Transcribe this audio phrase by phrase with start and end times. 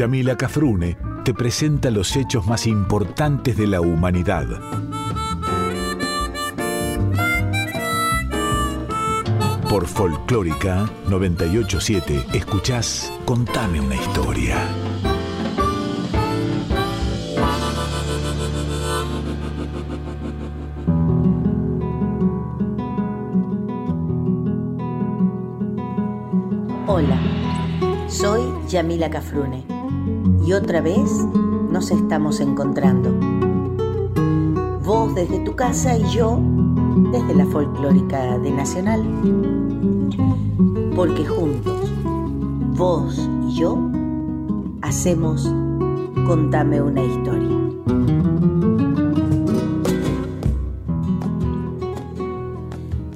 [0.00, 0.96] Yamila Cafrune
[1.26, 4.46] te presenta los hechos más importantes de la humanidad.
[9.68, 14.56] Por Folclórica 987 escuchás Contame una historia.
[26.86, 27.20] Hola,
[28.08, 29.79] soy Yamila Cafrune
[30.44, 31.10] y otra vez
[31.70, 33.10] nos estamos encontrando.
[34.84, 36.38] Vos desde tu casa y yo
[37.12, 39.02] desde la folclórica de Nacional.
[40.96, 41.90] Porque juntos,
[42.76, 43.78] vos y yo,
[44.82, 45.50] hacemos
[46.30, 47.56] Contame una historia.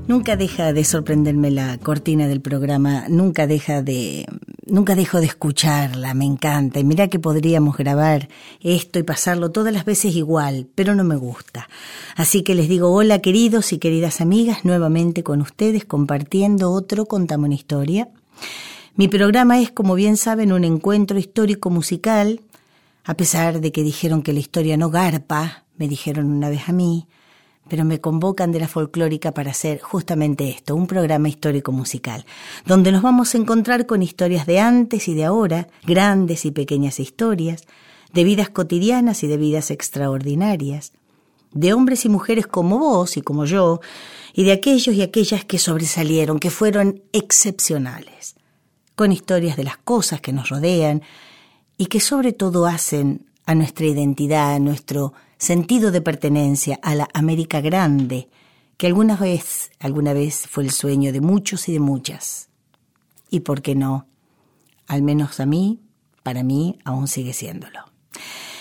[0.08, 4.26] Nunca deja de sorprenderme la cortina del programa, nunca deja de
[4.66, 6.78] nunca dejo de escucharla, me encanta.
[6.80, 8.28] Y mira que podríamos grabar
[8.60, 11.68] esto y pasarlo todas las veces igual, pero no me gusta.
[12.16, 17.46] Así que les digo hola queridos y queridas amigas, nuevamente con ustedes compartiendo otro Contame
[17.46, 18.08] una historia.
[18.96, 22.40] Mi programa es, como bien saben, un encuentro histórico musical,
[23.04, 26.72] a pesar de que dijeron que la historia no garpa, me dijeron una vez a
[26.72, 27.08] mí,
[27.68, 32.24] pero me convocan de la folclórica para hacer justamente esto, un programa histórico musical,
[32.66, 37.00] donde nos vamos a encontrar con historias de antes y de ahora, grandes y pequeñas
[37.00, 37.64] historias,
[38.12, 40.92] de vidas cotidianas y de vidas extraordinarias,
[41.52, 43.80] de hombres y mujeres como vos y como yo,
[44.34, 48.34] y de aquellos y aquellas que sobresalieron, que fueron excepcionales,
[48.94, 51.02] con historias de las cosas que nos rodean
[51.78, 55.12] y que sobre todo hacen a nuestra identidad, a nuestro
[55.44, 58.28] sentido de pertenencia a la América Grande,
[58.76, 62.48] que alguna vez, alguna vez fue el sueño de muchos y de muchas.
[63.30, 64.08] Y por qué no,
[64.86, 65.80] al menos a mí,
[66.22, 67.80] para mí aún sigue siéndolo.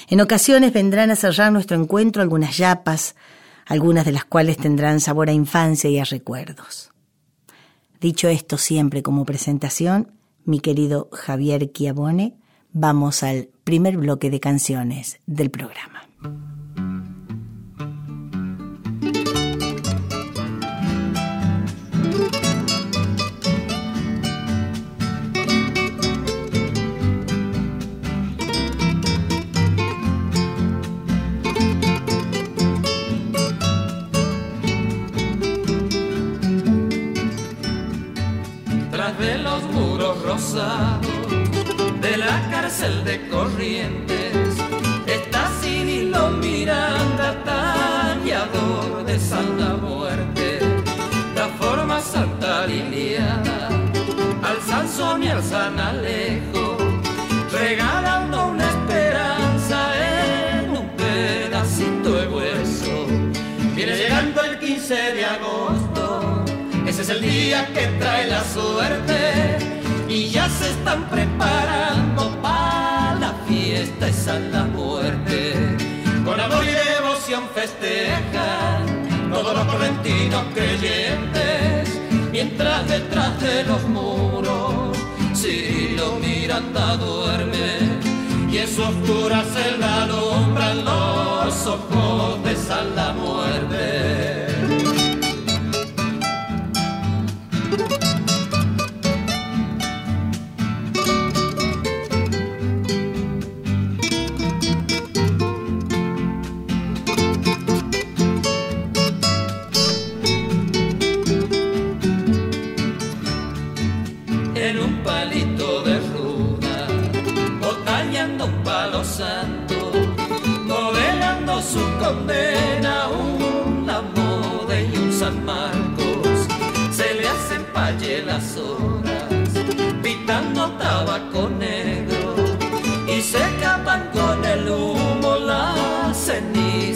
[0.10, 3.16] En ocasiones vendrán a cerrar nuestro encuentro algunas yapas,
[3.66, 6.92] algunas de las cuales tendrán sabor a infancia y a recuerdos.
[8.02, 10.12] Dicho esto siempre como presentación,
[10.44, 12.36] mi querido Javier Chiavone,
[12.74, 16.02] vamos al primer bloque de canciones del programa.
[40.54, 44.56] De la cárcel de Corrientes.
[45.08, 50.60] Está Cirilo Miranda, tallador de Santa Muerte,
[51.36, 53.68] la forma Santa Liliana,
[54.44, 56.78] al Sansón y al San Alejo,
[57.52, 59.80] regalando una esperanza
[60.60, 63.08] en un pedacito de hueso.
[63.74, 66.46] Viene llegando el 15 de agosto,
[66.86, 69.73] ese es el día que trae la suerte
[70.14, 75.76] y ya se están preparando para la fiesta esa la muerte.
[76.24, 82.00] Con amor y devoción festejan todos los correntinos creyentes,
[82.32, 84.96] mientras detrás de los muros
[85.36, 87.80] Cirilo Miranda duerme
[88.52, 94.13] y en su oscura celda alumbran los ojos de San la muerte.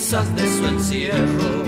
[0.09, 1.63] De su encierro.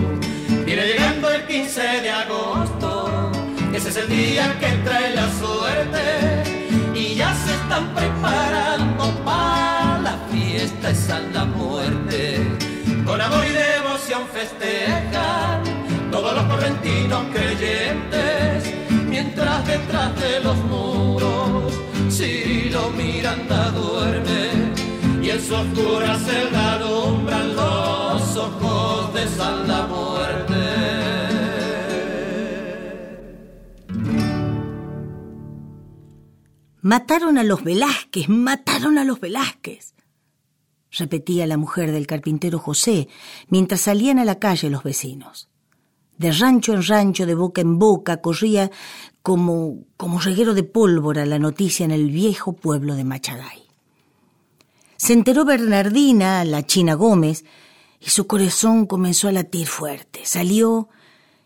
[0.65, 3.31] Viene llegando el 15 de agosto,
[3.73, 10.17] ese es el día que trae la suerte y ya se están preparando para la
[10.31, 12.47] fiesta esa la muerte.
[13.05, 15.63] Con amor y devoción festejan
[16.09, 18.73] todos los correntinos creyentes,
[19.05, 21.73] mientras detrás de los muros
[22.09, 24.71] Cirilo Miranda duerme
[25.21, 27.98] y en su oscura celda alumbran los
[29.87, 30.79] muerte.
[36.81, 39.93] Mataron a los Velázquez, mataron a los Velázquez,
[40.91, 43.09] repetía la mujer del carpintero José
[43.49, 45.49] mientras salían a la calle los vecinos.
[46.17, 48.71] De rancho en rancho, de boca en boca, corría
[49.21, 53.63] como, como reguero de pólvora la noticia en el viejo pueblo de Machagay.
[54.97, 57.45] Se enteró Bernardina, la China Gómez,
[57.99, 60.21] y su corazón comenzó a latir fuerte.
[60.25, 60.89] Salió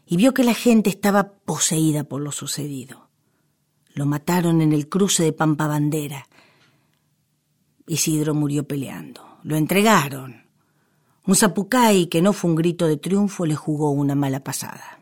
[0.05, 3.09] y vio que la gente estaba poseída por lo sucedido.
[3.93, 6.27] Lo mataron en el cruce de Pampa Bandera.
[7.87, 9.39] Isidro murió peleando.
[9.43, 10.47] Lo entregaron.
[11.25, 14.99] Un zapucay que no fue un grito de triunfo le jugó una mala pasada.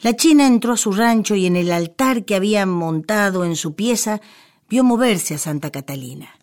[0.00, 3.74] La china entró a su rancho y en el altar que había montado en su
[3.74, 4.20] pieza
[4.68, 6.38] vio moverse a Santa Catalina.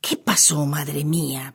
[0.00, 1.54] ¿Qué pasó, madre mía?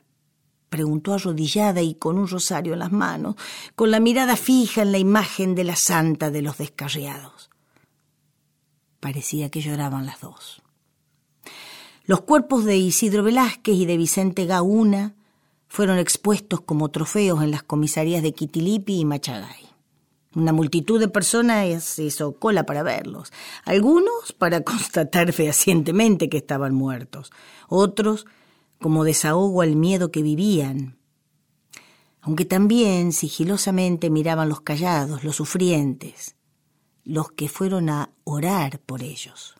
[0.76, 3.36] Preguntó arrodillada y con un rosario en las manos,
[3.74, 7.48] con la mirada fija en la imagen de la santa de los descarriados.
[9.00, 10.60] Parecía que lloraban las dos.
[12.04, 15.14] Los cuerpos de Isidro Velázquez y de Vicente Gauna
[15.66, 19.64] fueron expuestos como trofeos en las comisarías de Quitilipi y Machagay.
[20.34, 23.32] Una multitud de personas hizo cola para verlos,
[23.64, 27.32] algunos para constatar fehacientemente que estaban muertos,
[27.66, 28.26] otros
[28.86, 30.96] como desahogo al miedo que vivían,
[32.20, 36.36] aunque también sigilosamente miraban los callados, los sufrientes,
[37.02, 39.56] los que fueron a orar por ellos.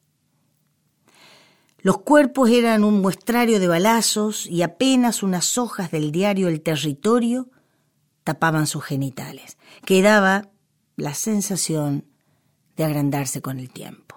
[1.78, 7.50] Los cuerpos eran un muestrario de balazos y apenas unas hojas del diario El Territorio
[8.22, 10.52] tapaban sus genitales, que daba
[10.94, 12.04] la sensación
[12.76, 14.15] de agrandarse con el tiempo.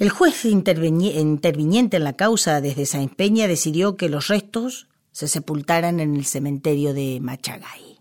[0.00, 6.00] El juez interviniente en la causa desde San Peña decidió que los restos se sepultaran
[6.00, 8.00] en el cementerio de Machagay.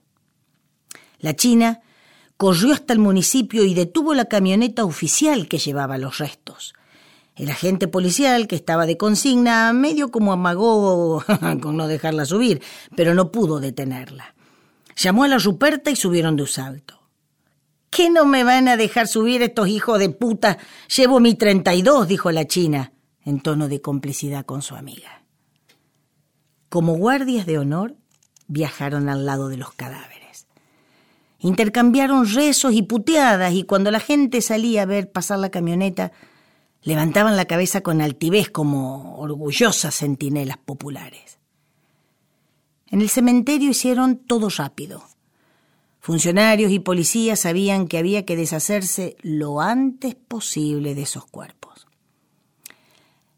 [1.19, 1.81] La China
[2.37, 6.73] corrió hasta el municipio y detuvo la camioneta oficial que llevaba los restos.
[7.35, 11.21] El agente policial, que estaba de consigna, medio como amagó
[11.61, 12.61] con no dejarla subir,
[12.95, 14.35] pero no pudo detenerla.
[14.95, 16.98] Llamó a la Ruperta y subieron de un salto.
[17.89, 20.57] ¿Qué no me van a dejar subir estos hijos de puta?
[20.95, 22.93] Llevo mi treinta y dos, dijo la china,
[23.23, 25.23] en tono de complicidad con su amiga.
[26.69, 27.95] Como guardias de honor,
[28.47, 30.47] viajaron al lado de los cadáveres.
[31.39, 36.11] Intercambiaron rezos y puteadas y cuando la gente salía a ver pasar la camioneta,
[36.83, 41.39] levantaban la cabeza con altivez como orgullosas centinelas populares.
[42.87, 45.03] En el cementerio hicieron todo rápido.
[45.99, 51.87] Funcionarios y policías sabían que había que deshacerse lo antes posible de esos cuerpos.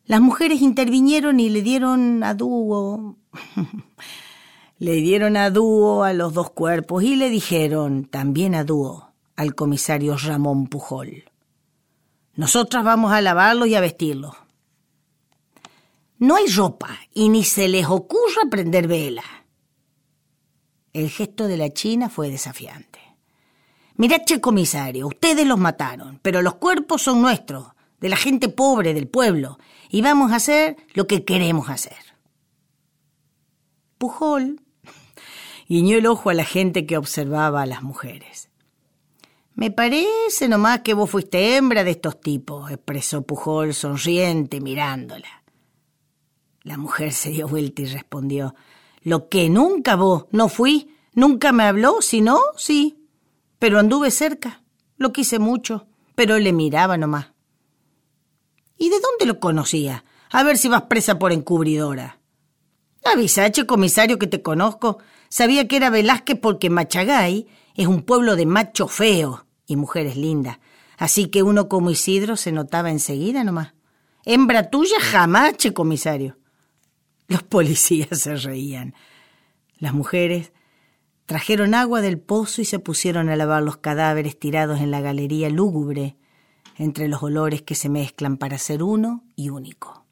[0.06, 3.18] Las mujeres intervinieron y le dieron a dúo
[4.82, 9.54] Le dieron a dúo a los dos cuerpos y le dijeron también a dúo al
[9.54, 11.26] comisario Ramón Pujol.
[12.34, 14.34] Nosotras vamos a lavarlos y a vestirlos.
[16.18, 19.41] No hay ropa y ni se les ocurra prender vela.
[20.94, 23.00] El gesto de la china fue desafiante.
[23.96, 27.68] Mirad, che comisario, ustedes los mataron, pero los cuerpos son nuestros,
[28.00, 29.60] de la gente pobre del pueblo,
[29.90, 31.98] y vamos a hacer lo que queremos hacer.
[33.98, 34.60] Pujol
[35.70, 38.50] guiñó el ojo a la gente que observaba a las mujeres.
[39.54, 45.44] Me parece nomás que vos fuiste hembra de estos tipos, expresó Pujol sonriente mirándola.
[46.64, 48.56] La mujer se dio vuelta y respondió,
[49.02, 53.08] Lo que nunca vos, no fui, nunca me habló, si no, sí,
[53.58, 54.62] pero anduve cerca,
[54.98, 57.32] lo quise mucho, pero le miraba nomás.
[58.78, 60.04] ¿Y de dónde lo conocía?
[60.32, 62.20] A ver si vas presa por encubridora.
[63.04, 65.00] Avisache, comisario, que te conozco.
[65.30, 70.60] Sabía que era Velázquez porque Machagay es un pueblo de machos feos y mujeres lindas.
[70.98, 73.74] Así que uno como Isidro se notaba enseguida nomás.
[74.26, 76.38] Hembra tuya jamás, che comisario.
[77.32, 78.94] Los policías se reían.
[79.78, 80.52] Las mujeres
[81.26, 85.50] trajeron agua del pozo y se pusieron a lavar los cadáveres tirados en la galería
[85.50, 86.18] lúgubre,
[86.78, 90.06] entre los olores que se mezclan para ser uno y único.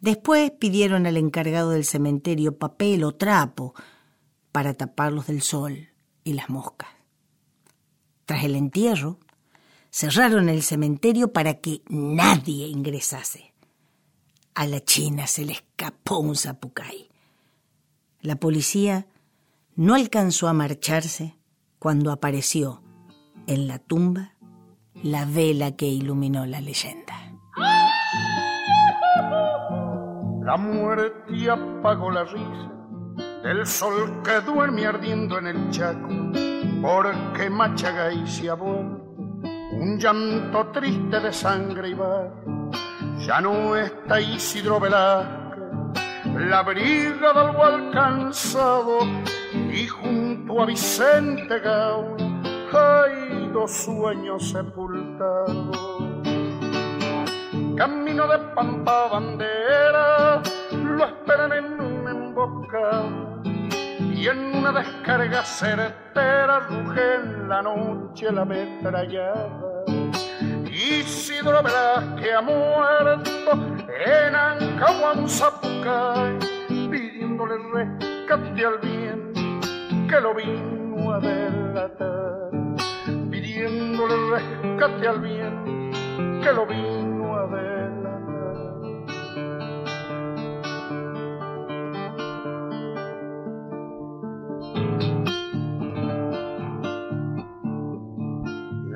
[0.00, 3.74] Después pidieron al encargado del cementerio papel o trapo
[4.52, 5.88] para taparlos del sol
[6.22, 6.90] y las moscas.
[8.26, 9.18] Tras el entierro,
[9.90, 13.47] cerraron el cementerio para que nadie ingresase.
[14.58, 17.08] A la China se le escapó un zapucay.
[18.22, 19.06] La policía
[19.76, 21.38] no alcanzó a marcharse
[21.78, 22.82] cuando apareció
[23.46, 24.32] en la tumba
[25.00, 27.14] la vela que iluminó la leyenda.
[30.42, 32.72] La muerte apagó la risa
[33.44, 36.08] del sol que duerme ardiendo en el chaco,
[36.82, 42.57] porque Machagay se ha un llanto triste de sangre y bar.
[43.18, 45.62] Ya no está Isidro Velázquez,
[46.36, 48.98] la brigada algo alcanzado,
[49.70, 52.16] y junto a Vicente Gaul
[52.72, 55.76] hay dos sueños sepultados.
[57.76, 63.42] Camino de Pampa Bandera, lo esperan en un emboscado
[63.98, 69.77] y en una descarga certera ruge en la noche la metrallada.
[70.88, 71.62] Isidro
[72.16, 73.52] que ha muerto
[73.88, 76.38] en Ancahuan, Zapucay,
[76.90, 79.32] pidiéndole rescate al bien
[80.08, 82.50] que lo vino a delatar,
[83.30, 85.90] pidiéndole rescate al bien
[86.42, 86.97] que lo vino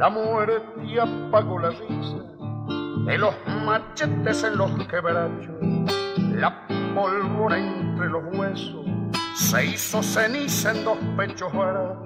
[0.02, 2.16] La muerte apagó la risa
[3.06, 3.32] de los
[3.64, 5.54] machetes en los quebrachos,
[6.34, 8.84] la pólvora entre los huesos
[9.36, 12.04] se hizo ceniza en dos pechos varados,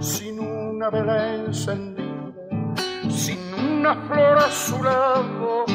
[0.00, 2.32] sin una vela encendida,
[3.08, 3.38] sin
[3.78, 5.66] una flor a su lado,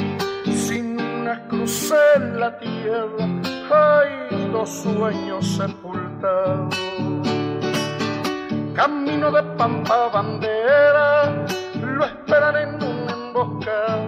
[0.53, 3.29] sin una cruz en la tierra,
[3.71, 7.14] hay dos sueños sepultados
[8.75, 11.31] camino de pampa bandera,
[11.81, 14.03] lo esperaré en un emboscado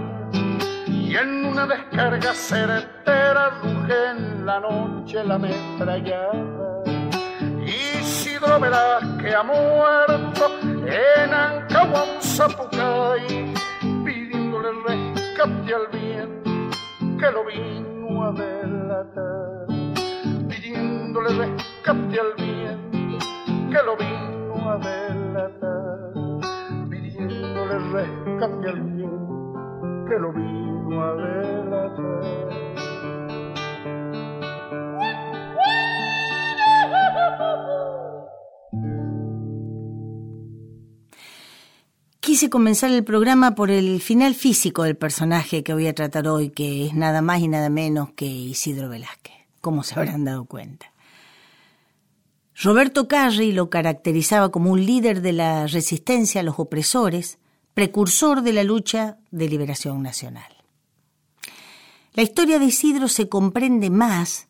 [0.88, 6.84] y en una descarga certera ruge en la noche la metrallada.
[7.66, 8.60] Isidro
[9.22, 13.54] que ha muerto en Ancahuam, Zapucay,
[14.04, 16.70] pidiéndole rescate al bien
[17.18, 19.68] que lo vino a delatar,
[20.50, 23.18] pidiéndole rescate al bien
[23.72, 24.37] que lo vino
[24.70, 26.12] a delatar,
[26.90, 29.28] pidiéndole rescate al bien
[30.08, 32.48] que lo vino a delatar.
[42.20, 46.50] Quise comenzar el programa por el final físico del personaje que voy a tratar hoy,
[46.50, 50.92] que es nada más y nada menos que Isidro Velázquez, como se habrán dado cuenta.
[52.60, 57.38] Roberto Carri lo caracterizaba como un líder de la resistencia a los opresores,
[57.76, 60.58] precursor de la lucha de liberación nacional.
[62.14, 64.48] La historia de Isidro se comprende más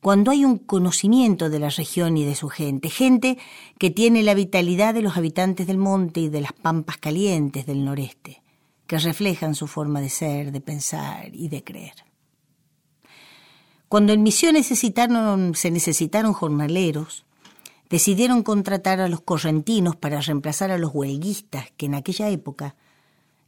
[0.00, 3.36] cuando hay un conocimiento de la región y de su gente, gente
[3.78, 7.84] que tiene la vitalidad de los habitantes del monte y de las pampas calientes del
[7.84, 8.42] noreste,
[8.86, 12.06] que reflejan su forma de ser, de pensar y de creer.
[13.90, 17.26] Cuando en necesitaron, se necesitaron jornaleros,
[17.90, 22.76] decidieron contratar a los correntinos para reemplazar a los huelguistas que en aquella época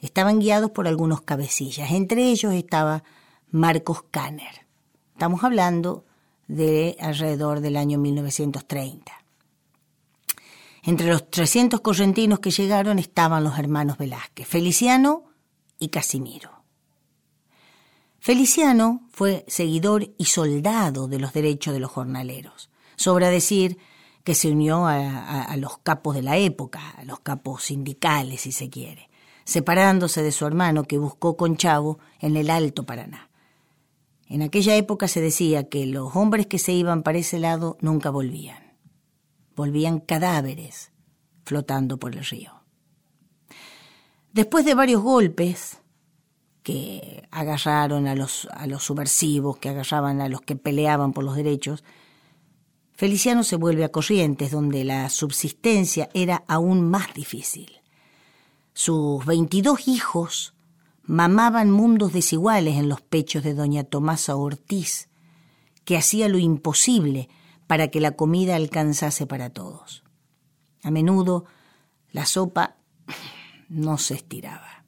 [0.00, 1.92] estaban guiados por algunos cabecillas.
[1.92, 3.04] Entre ellos estaba
[3.52, 4.66] Marcos Kanner.
[5.12, 6.04] Estamos hablando
[6.48, 9.12] de alrededor del año 1930.
[10.82, 15.22] Entre los 300 correntinos que llegaron estaban los hermanos Velázquez, Feliciano
[15.78, 16.50] y Casimiro.
[18.18, 22.70] Feliciano fue seguidor y soldado de los derechos de los jornaleros.
[22.96, 23.78] Sobra decir
[24.24, 28.70] que se unió a, los capos de la época, a los capos sindicales, si se
[28.70, 29.08] quiere,
[29.44, 33.30] separándose de su hermano que buscó con Chavo en el Alto Paraná.
[34.28, 38.10] En aquella época se decía que los hombres que se iban para ese lado nunca
[38.10, 38.76] volvían.
[39.56, 40.92] Volvían cadáveres
[41.44, 42.62] flotando por el río.
[44.32, 45.78] Después de varios golpes
[46.62, 51.36] que agarraron a los, a los subversivos, que agarraban a los que peleaban por los
[51.36, 51.84] derechos,
[52.94, 57.80] Feliciano se vuelve a Corrientes, donde la subsistencia era aún más difícil.
[58.74, 60.54] Sus veintidós hijos
[61.02, 65.08] mamaban mundos desiguales en los pechos de doña Tomasa Ortiz,
[65.84, 67.28] que hacía lo imposible
[67.66, 70.04] para que la comida alcanzase para todos.
[70.82, 71.44] A menudo
[72.10, 72.76] la sopa
[73.68, 74.84] no se estiraba.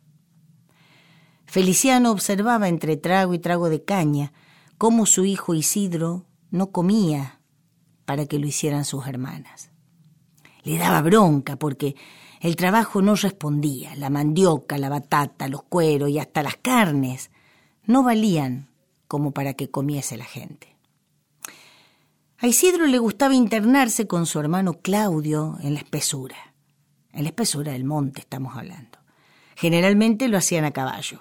[1.46, 4.32] Feliciano observaba entre trago y trago de caña
[4.76, 7.40] cómo su hijo Isidro no comía
[8.04, 9.70] para que lo hicieran sus hermanas.
[10.62, 11.94] Le daba bronca porque
[12.40, 17.30] el trabajo no respondía, la mandioca, la batata, los cueros y hasta las carnes
[17.84, 18.68] no valían
[19.08, 20.76] como para que comiese la gente.
[22.38, 26.36] A Isidro le gustaba internarse con su hermano Claudio en la espesura.
[27.12, 28.98] En la espesura del monte estamos hablando.
[29.56, 31.20] Generalmente lo hacían a caballo.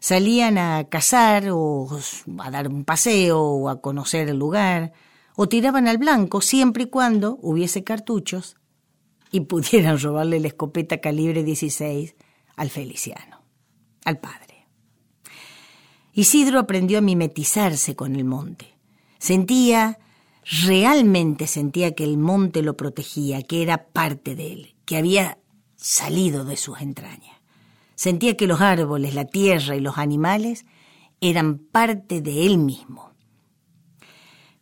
[0.00, 1.88] Salían a cazar o
[2.38, 4.92] a dar un paseo o a conocer el lugar
[5.40, 8.56] o tiraban al blanco siempre y cuando hubiese cartuchos
[9.30, 12.16] y pudieran robarle la escopeta calibre 16
[12.56, 13.40] al Feliciano,
[14.04, 14.66] al padre.
[16.12, 18.74] Isidro aprendió a mimetizarse con el monte.
[19.20, 20.00] Sentía,
[20.64, 25.38] realmente sentía que el monte lo protegía, que era parte de él, que había
[25.76, 27.36] salido de sus entrañas.
[27.94, 30.66] Sentía que los árboles, la tierra y los animales
[31.20, 33.07] eran parte de él mismo.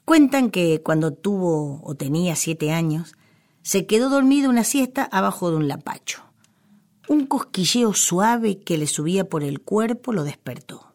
[0.07, 3.17] Cuentan que cuando tuvo o tenía siete años,
[3.63, 6.23] se quedó dormido una siesta abajo de un lapacho.
[7.09, 10.95] Un cosquilleo suave que le subía por el cuerpo lo despertó.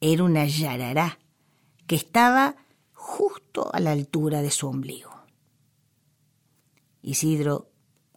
[0.00, 1.20] Era una yarará
[1.86, 2.56] que estaba
[2.92, 5.12] justo a la altura de su ombligo.
[7.02, 7.70] Isidro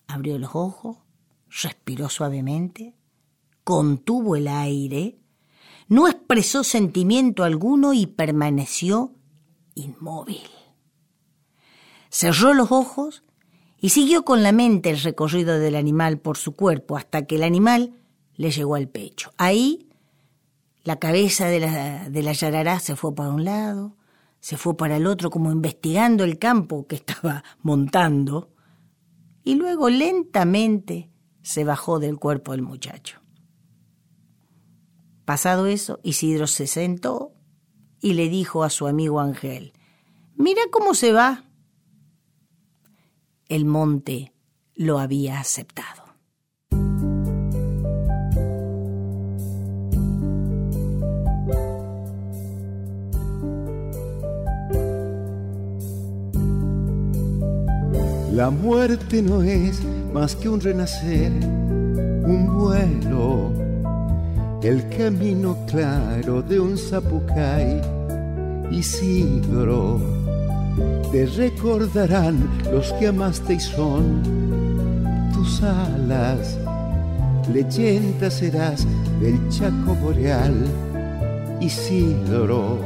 [0.08, 0.98] abrió los ojos,
[1.62, 2.96] respiró suavemente,
[3.63, 5.20] contuvo el aire,
[5.90, 9.13] no expresó sentimiento alguno y permaneció
[9.75, 10.42] inmóvil.
[12.10, 13.24] Cerró los ojos
[13.80, 17.44] y siguió con la mente el recorrido del animal por su cuerpo hasta que el
[17.44, 17.94] animal
[18.36, 19.34] le llegó al pecho.
[19.38, 19.89] Ahí
[20.84, 23.96] la cabeza de la, de la yarará se fue para un lado,
[24.39, 28.50] se fue para el otro como investigando el campo que estaba montando
[29.44, 31.10] y luego lentamente
[31.42, 33.20] se bajó del cuerpo del muchacho.
[35.25, 37.33] Pasado eso, Isidro se sentó
[38.04, 39.72] y le dijo a su amigo Ángel,
[40.36, 41.46] mira cómo se va.
[43.48, 44.34] El monte
[44.76, 46.04] lo había aceptado.
[58.34, 59.82] La muerte no es
[60.12, 63.62] más que un renacer, un vuelo,
[64.63, 67.82] el camino claro de un zapucay.
[68.72, 70.00] Isidro,
[71.12, 76.58] te recordarán los que amaste y son tus alas.
[77.51, 78.88] Leyenda serás
[79.20, 80.55] del Chaco Boreal,
[81.60, 82.79] Isidro.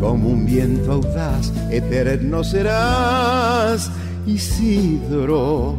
[0.00, 3.90] Como un viento audaz, eterno serás
[4.26, 5.76] Isidro,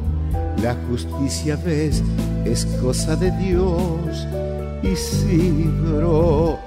[0.61, 2.03] la justicia ves
[2.45, 4.27] es cosa de Dios,
[4.83, 6.59] Isidro,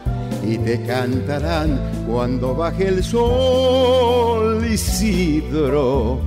[0.43, 6.21] y te cantarán cuando baje el sol, Isidro,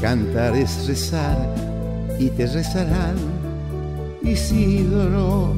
[0.00, 1.38] cantar es rezar
[2.18, 3.16] y te rezarán,
[4.22, 5.54] Isidro.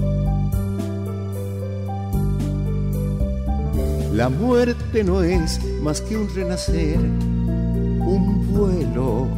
[4.13, 9.29] La muerte no es más que un renacer un vuelo,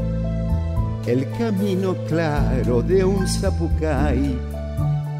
[1.07, 4.52] el camino claro de un zapucay.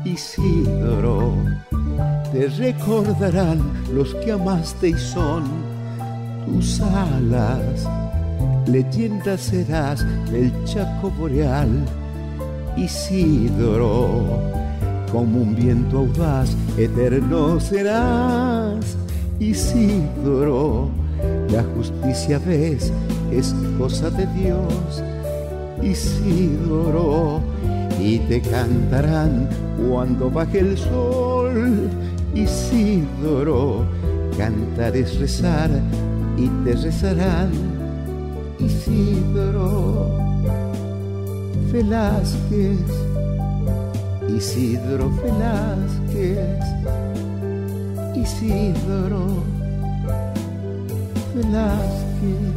[0.05, 1.35] Isidro,
[2.33, 3.61] te recordarán
[3.95, 5.45] los que amaste y son
[6.47, 7.89] tus alas.
[8.67, 11.85] Leyenda serás del Chaco Boreal,
[12.77, 14.41] Isidro,
[15.13, 18.97] como un viento audaz, eterno serás,
[19.39, 20.91] Isidro.
[21.51, 22.93] La justicia ves
[23.31, 25.03] es cosa de Dios,
[25.83, 27.41] Isidoro,
[28.03, 31.89] y te cantarán cuando baje el sol,
[32.35, 33.87] Isidoro,
[34.37, 35.71] cantar es rezar
[36.37, 37.51] y te rezarán,
[38.59, 40.19] Isidoro,
[41.71, 42.81] Velázquez,
[44.29, 46.65] Isidro Velázquez,
[48.17, 49.45] Isidoro
[51.35, 52.52] Velázquez.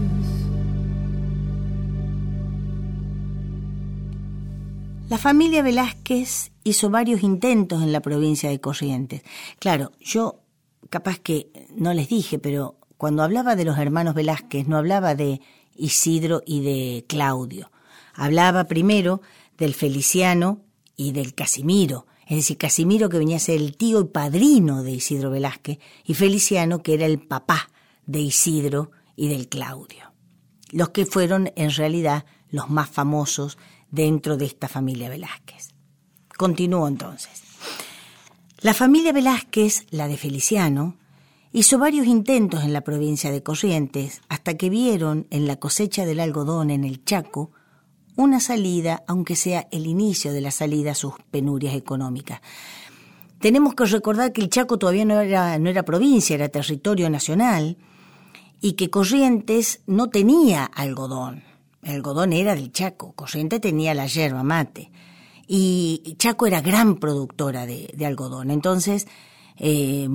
[5.15, 9.21] La familia Velázquez hizo varios intentos en la provincia de Corrientes.
[9.59, 10.41] Claro, yo
[10.89, 15.39] capaz que no les dije, pero cuando hablaba de los hermanos Velázquez no hablaba de
[15.73, 17.71] Isidro y de Claudio.
[18.13, 19.21] Hablaba primero
[19.57, 20.65] del Feliciano
[20.97, 24.91] y del Casimiro, es decir, Casimiro que venía a ser el tío y padrino de
[24.91, 27.69] Isidro Velázquez y Feliciano que era el papá
[28.05, 30.11] de Isidro y del Claudio,
[30.73, 33.57] los que fueron en realidad los más famosos
[33.95, 35.69] dentro de esta familia Velázquez.
[36.37, 37.41] Continúo entonces.
[38.59, 40.97] La familia Velázquez, la de Feliciano,
[41.53, 46.19] hizo varios intentos en la provincia de Corrientes hasta que vieron en la cosecha del
[46.19, 47.51] algodón en el Chaco
[48.17, 52.41] una salida, aunque sea el inicio de la salida a sus penurias económicas.
[53.39, 57.77] Tenemos que recordar que el Chaco todavía no era, no era provincia, era territorio nacional,
[58.61, 61.43] y que Corrientes no tenía algodón.
[61.85, 64.91] El algodón era del Chaco, Corrientes tenía la yerba mate
[65.47, 68.49] y Chaco era gran productora de, algodón.
[68.49, 69.07] Entonces,
[69.57, 70.09] eh,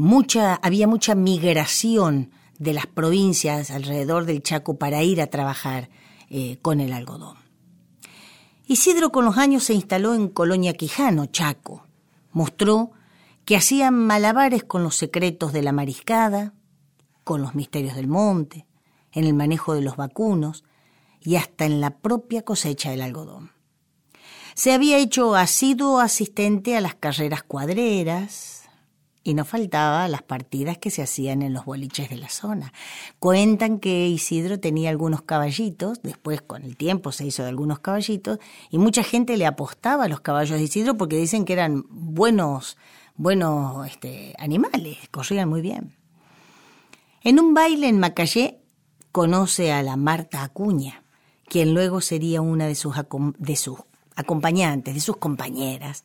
[0.63, 5.91] había mucha migración de las provincias alrededor del Chaco para ir a trabajar
[6.29, 7.37] eh, con el algodón.
[8.67, 11.87] Isidro con los años se instaló en Colonia Quijano, Chaco.
[12.33, 12.91] Mostró
[13.45, 16.53] que hacían malabares con los secretos de la mariscada,
[17.23, 18.67] con los misterios del monte,
[19.13, 20.65] en el manejo de los vacunos
[21.21, 23.53] y hasta en la propia cosecha del algodón.
[24.55, 28.61] Se había hecho asiduo asistente a las carreras cuadreras,
[29.23, 32.73] y no faltaba las partidas que se hacían en los boliches de la zona.
[33.19, 38.39] Cuentan que Isidro tenía algunos caballitos, después con el tiempo se hizo de algunos caballitos,
[38.71, 42.79] y mucha gente le apostaba a los caballos de Isidro porque dicen que eran buenos,
[43.15, 45.97] buenos este, animales, corrían muy bien.
[47.23, 48.63] En un baile en Macayé
[49.13, 51.03] conoce a la Marta Acuña,
[51.51, 52.95] quien luego sería una de sus,
[53.39, 53.77] de sus
[54.15, 56.05] acompañantes, de sus compañeras,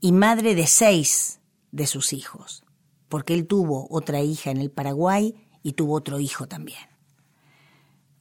[0.00, 1.38] y madre de seis
[1.70, 2.64] de sus hijos,
[3.08, 6.80] porque él tuvo otra hija en el Paraguay y tuvo otro hijo también.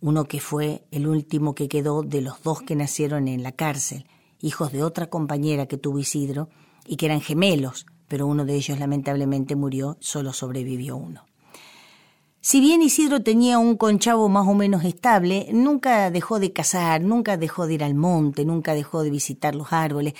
[0.01, 4.05] Uno que fue el último que quedó de los dos que nacieron en la cárcel,
[4.39, 6.49] hijos de otra compañera que tuvo Isidro
[6.85, 11.25] y que eran gemelos, pero uno de ellos lamentablemente murió, solo sobrevivió uno.
[12.47, 17.37] Si bien Isidro tenía un conchavo más o menos estable, nunca dejó de cazar, nunca
[17.37, 20.13] dejó de ir al monte, nunca dejó de visitar los árboles.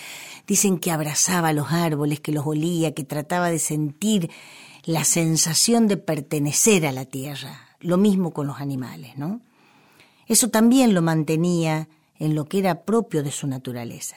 [0.48, 4.32] Dicen que abrazaba los árboles, que los olía, que trataba de sentir
[4.86, 7.60] la sensación de pertenecer a la tierra.
[7.80, 9.42] Lo mismo con los animales, ¿no?
[10.26, 14.16] Eso también lo mantenía en lo que era propio de su naturaleza.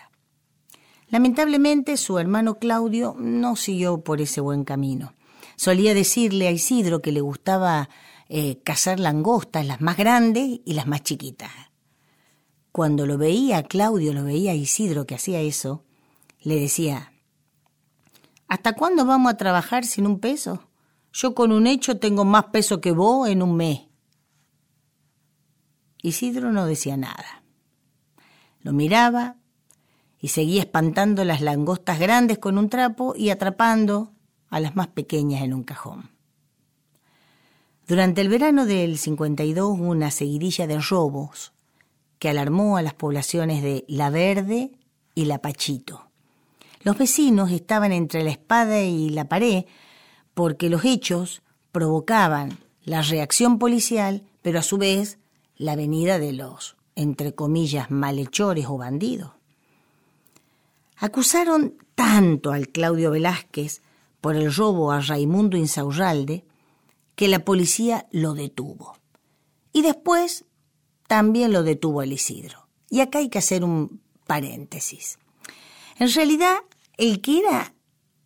[1.10, 5.12] Lamentablemente su hermano Claudio no siguió por ese buen camino.
[5.58, 7.88] Solía decirle a Isidro que le gustaba
[8.28, 11.50] eh, cazar langostas, las más grandes y las más chiquitas.
[12.70, 15.84] Cuando lo veía Claudio, lo veía Isidro que hacía eso,
[16.42, 17.12] le decía,
[18.46, 20.68] ¿Hasta cuándo vamos a trabajar sin un peso?
[21.12, 23.80] Yo con un hecho tengo más peso que vos en un mes.
[26.00, 27.42] Isidro no decía nada.
[28.60, 29.34] Lo miraba
[30.20, 34.12] y seguía espantando las langostas grandes con un trapo y atrapando
[34.50, 36.10] a las más pequeñas en un cajón.
[37.86, 41.52] Durante el verano del 52 hubo una seguidilla de robos
[42.18, 44.72] que alarmó a las poblaciones de La Verde
[45.14, 46.08] y La Pachito.
[46.82, 49.64] Los vecinos estaban entre la espada y la pared
[50.34, 55.18] porque los hechos provocaban la reacción policial, pero a su vez
[55.56, 59.32] la venida de los, entre comillas, malhechores o bandidos.
[60.96, 63.82] Acusaron tanto al Claudio Velázquez
[64.20, 66.44] por el robo a Raimundo Insaurralde
[67.14, 68.96] que la policía lo detuvo.
[69.72, 70.44] Y después
[71.08, 72.68] también lo detuvo el Isidro.
[72.90, 75.18] Y acá hay que hacer un paréntesis.
[75.98, 76.58] En realidad,
[76.96, 77.74] el que era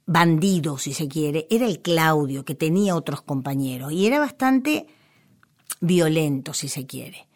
[0.05, 4.87] bandido, si se quiere, era el Claudio, que tenía otros compañeros, y era bastante
[5.81, 7.29] violento, si se quiere.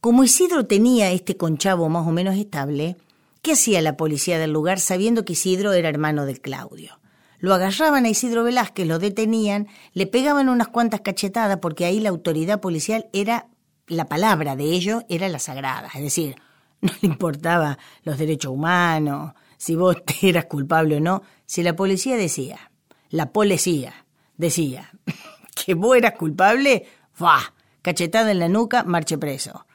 [0.00, 2.96] Como Isidro tenía este conchavo más o menos estable,
[3.42, 6.98] ¿qué hacía la policía del lugar sabiendo que Isidro era hermano de Claudio?
[7.44, 12.08] Lo agarraban a Isidro Velázquez, lo detenían, le pegaban unas cuantas cachetadas porque ahí la
[12.08, 13.48] autoridad policial era,
[13.86, 16.36] la palabra de ellos era la sagrada, es decir,
[16.80, 22.16] no le importaba los derechos humanos, si vos eras culpable o no, si la policía
[22.16, 22.70] decía,
[23.10, 24.06] la policía
[24.38, 24.90] decía
[25.66, 27.52] que vos eras culpable, ¡fa!
[27.82, 29.66] cachetada en la nuca, marche preso.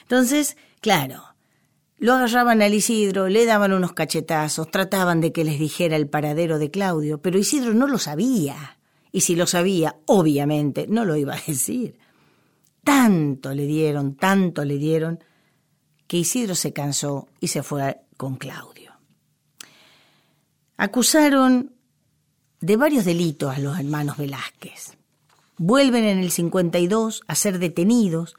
[0.00, 1.31] Entonces, claro,
[2.02, 6.58] lo agarraban al Isidro, le daban unos cachetazos, trataban de que les dijera el paradero
[6.58, 8.76] de Claudio, pero Isidro no lo sabía.
[9.12, 11.96] Y si lo sabía, obviamente, no lo iba a decir.
[12.82, 15.22] Tanto le dieron, tanto le dieron,
[16.08, 18.94] que Isidro se cansó y se fue con Claudio.
[20.78, 21.72] Acusaron
[22.60, 24.98] de varios delitos a los hermanos Velázquez.
[25.56, 28.34] Vuelven en el 52 a ser detenidos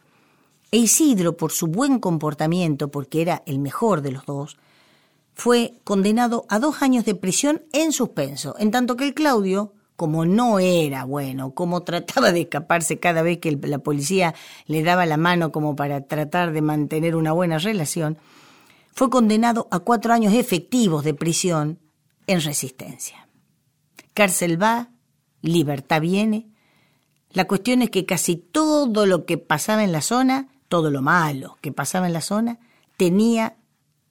[0.74, 4.58] e Isidro, por su buen comportamiento, porque era el mejor de los dos,
[5.36, 10.26] fue condenado a dos años de prisión en suspenso, en tanto que el Claudio, como
[10.26, 14.34] no era bueno, como trataba de escaparse cada vez que la policía
[14.66, 18.18] le daba la mano como para tratar de mantener una buena relación,
[18.96, 21.78] fue condenado a cuatro años efectivos de prisión
[22.26, 23.28] en resistencia.
[24.16, 24.90] Cárcel va,
[25.44, 26.48] libertad viene.
[27.30, 31.60] La cuestión es que casi todo lo que pasaba en la zona todo lo malo
[31.62, 32.58] que pasaba en la zona,
[32.98, 33.58] tenía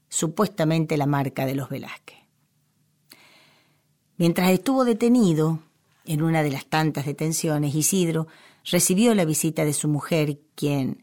[0.09, 2.19] supuestamente la marca de los Velázquez.
[4.17, 5.59] Mientras estuvo detenido,
[6.05, 8.29] en una de las tantas detenciones, Isidro
[8.65, 11.03] recibió la visita de su mujer, quien,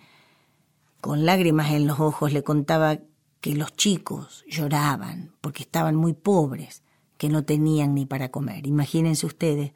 [1.02, 3.00] con lágrimas en los ojos, le contaba
[3.42, 6.84] que los chicos lloraban porque estaban muy pobres,
[7.18, 8.66] que no tenían ni para comer.
[8.66, 9.74] Imagínense ustedes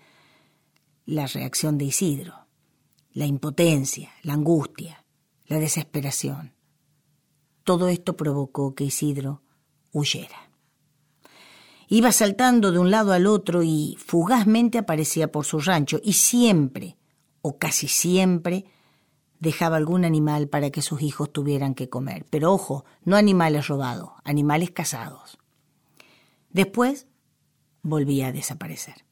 [1.05, 2.35] la reacción de Isidro,
[3.11, 5.02] la impotencia, la angustia
[5.59, 6.53] desesperación.
[7.63, 9.41] Todo esto provocó que Isidro
[9.91, 10.49] huyera.
[11.87, 16.97] Iba saltando de un lado al otro y fugazmente aparecía por su rancho y siempre,
[17.41, 18.65] o casi siempre,
[19.39, 22.25] dejaba algún animal para que sus hijos tuvieran que comer.
[22.29, 25.37] Pero ojo, no animales robados, animales cazados.
[26.49, 27.07] Después
[27.81, 29.05] volvía a desaparecer.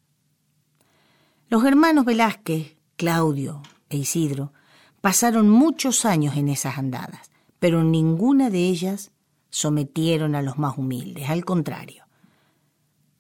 [1.50, 4.54] Los hermanos Velázquez, Claudio e Isidro,
[5.02, 9.12] pasaron muchos años en esas andadas, pero ninguna de ellas
[9.50, 12.06] sometieron a los más humildes, al contrario.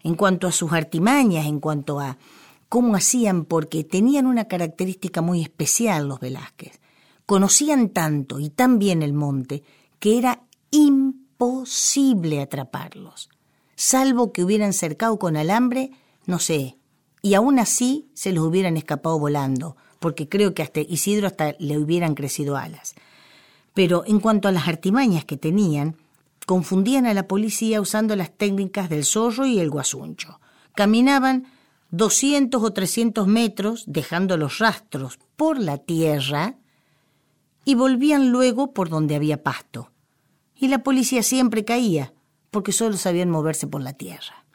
[0.03, 2.17] En cuanto a sus artimañas, en cuanto a
[2.69, 6.79] cómo hacían, porque tenían una característica muy especial los Velázquez.
[7.25, 9.63] Conocían tanto y tan bien el monte
[9.99, 13.29] que era imposible atraparlos,
[13.75, 15.91] salvo que hubieran cercado con alambre,
[16.25, 16.77] no sé,
[17.21, 21.77] y aún así se los hubieran escapado volando, porque creo que hasta Isidro hasta le
[21.77, 22.95] hubieran crecido alas.
[23.75, 25.95] Pero en cuanto a las artimañas que tenían,
[26.47, 30.39] confundían a la policía usando las técnicas del zorro y el guasuncho.
[30.73, 31.45] Caminaban
[31.91, 36.55] 200 o 300 metros, dejando los rastros por la tierra,
[37.63, 39.91] y volvían luego por donde había pasto.
[40.55, 42.11] Y la policía siempre caía,
[42.49, 44.45] porque solo sabían moverse por la tierra.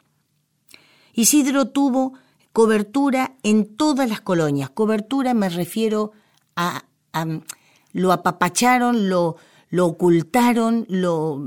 [1.13, 2.15] Isidro tuvo
[2.57, 4.71] cobertura en todas las colonias.
[4.71, 6.13] Cobertura me refiero
[6.55, 6.85] a,
[7.91, 9.35] lo apapacharon, lo,
[9.69, 11.39] lo ocultaron, lo,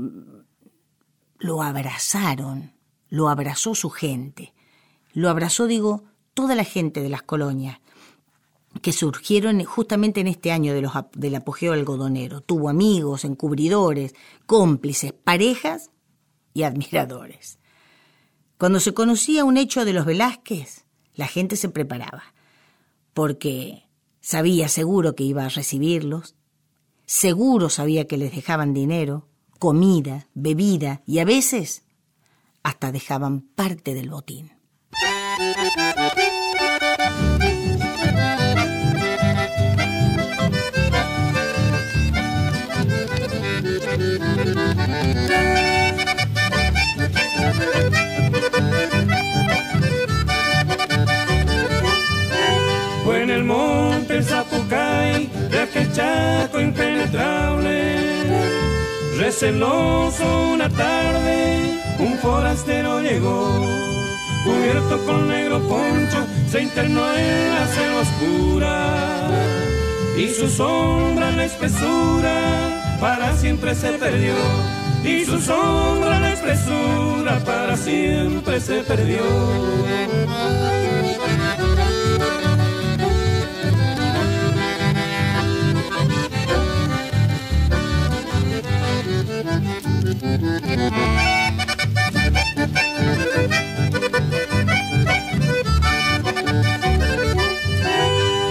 [1.37, 2.71] lo abrazaron,
[3.09, 4.53] lo abrazó su gente.
[5.11, 7.81] Lo abrazó, digo, toda la gente de las colonias
[8.81, 12.39] que surgieron justamente en este año de los, del apogeo algodonero.
[12.39, 15.91] Tuvo amigos, encubridores, cómplices, parejas
[16.53, 17.59] y admiradores.
[18.57, 20.80] Cuando se conocía un hecho de los Velázquez,
[21.15, 22.23] la gente se preparaba,
[23.13, 23.83] porque
[24.19, 26.35] sabía seguro que iba a recibirlos,
[27.05, 29.27] seguro sabía que les dejaban dinero,
[29.59, 31.83] comida, bebida y a veces
[32.63, 34.51] hasta dejaban parte del botín.
[55.71, 57.95] Aquel chaco impenetrable.
[59.17, 63.65] Receloso una tarde, un forastero llegó,
[64.43, 69.29] cubierto con negro poncho, se internó en la selva oscura.
[70.17, 74.33] Y su sombra en la espesura para siempre se perdió.
[75.05, 79.21] Y su sombra en la espesura para siempre se perdió.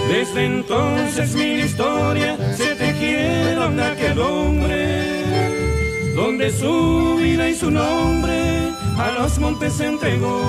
[0.07, 5.25] Desde entonces mi historia se tejieron aquel hombre,
[6.15, 10.39] donde su vida y su nombre a los montes se entregó.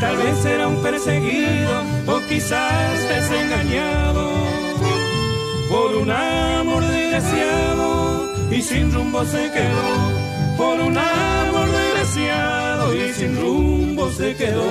[0.00, 4.32] Tal vez era un perseguido o quizás desengañado
[5.70, 10.31] por un amor desgraciado y sin rumbo se quedó.
[10.86, 14.66] Un amor desgraciado y sin rumbo se quedó.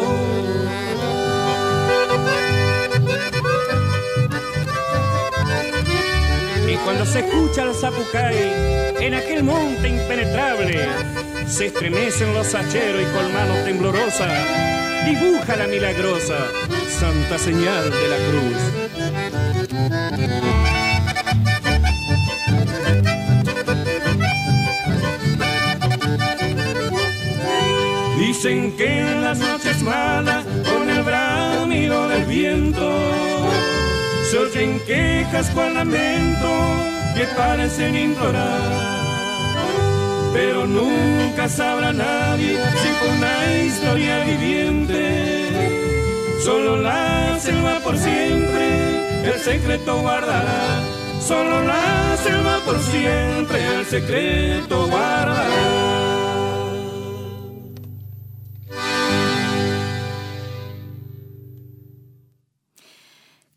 [6.67, 10.87] Y cuando se escucha el zapucay en aquel monte impenetrable,
[11.47, 14.27] se estremecen los hacheros y con mano temblorosa
[15.05, 16.37] dibuja la milagrosa
[16.87, 18.55] santa señal de la cruz.
[28.43, 32.91] Dicen que las noches malas, con el bramido del viento,
[34.31, 36.49] se oyen quejas con lamento
[37.15, 38.61] que parecen implorar.
[40.33, 45.45] Pero nunca sabrá nadie si fue una historia viviente.
[46.43, 50.81] Solo la selva por siempre el secreto guardará.
[51.21, 55.90] Solo la selva por siempre el secreto guardará.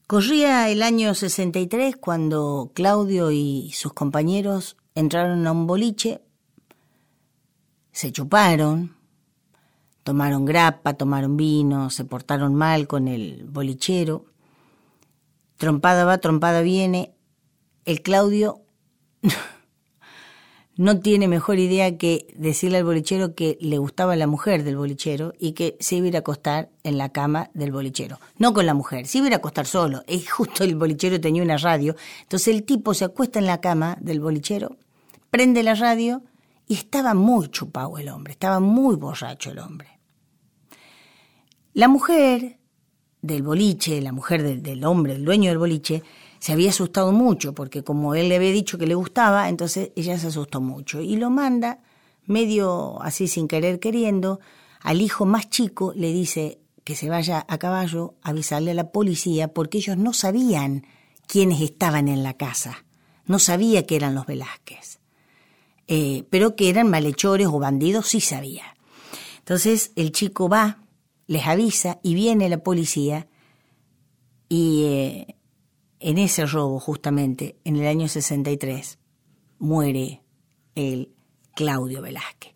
[0.07, 6.21] Corría el año 63 cuando Claudio y sus compañeros entraron a un boliche,
[7.91, 8.95] se chuparon,
[10.03, 14.27] tomaron grapa, tomaron vino, se portaron mal con el bolichero.
[15.57, 17.15] Trompada va, trompada viene.
[17.87, 18.61] El Claudio
[20.77, 25.33] no tiene mejor idea que decirle al bolichero que le gustaba la mujer del bolichero
[25.39, 28.19] y que se iba a ir a acostar en la cama del bolichero.
[28.39, 30.03] No con la mujer, se iba a ir a acostar solo.
[30.09, 31.95] Es justo el bolichero tenía una radio.
[32.23, 34.77] Entonces el tipo se acuesta en la cama del bolichero,
[35.31, 36.23] prende la radio
[36.67, 39.89] y estaba muy chupado el hombre, estaba muy borracho el hombre.
[41.73, 42.59] La mujer
[43.23, 46.03] del boliche, la mujer del, del hombre, el dueño del boliche,
[46.45, 50.19] se había asustado mucho, porque como él le había dicho que le gustaba, entonces ella
[50.19, 51.01] se asustó mucho.
[51.01, 51.79] Y lo manda,
[52.27, 54.41] medio así sin querer queriendo,
[54.83, 58.93] al hijo más chico le dice que se vaya a caballo a avisarle a la
[58.93, 60.87] policía porque ellos no sabían
[61.27, 62.85] quiénes estaban en la casa,
[63.25, 64.99] no sabía que eran los Velázquez,
[65.87, 68.77] eh, pero que eran malhechores o bandidos sí sabía.
[69.39, 70.83] Entonces el chico va,
[71.27, 73.29] les avisa y viene la policía
[74.51, 75.34] y eh,
[76.01, 78.99] en ese robo justamente, en el año 63,
[79.59, 80.23] muere
[80.75, 81.11] el
[81.55, 82.53] Claudio Velázquez.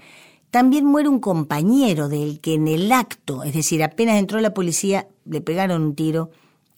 [0.50, 5.08] También muere un compañero del que en el acto, es decir, apenas entró la policía,
[5.24, 6.30] le pegaron un tiro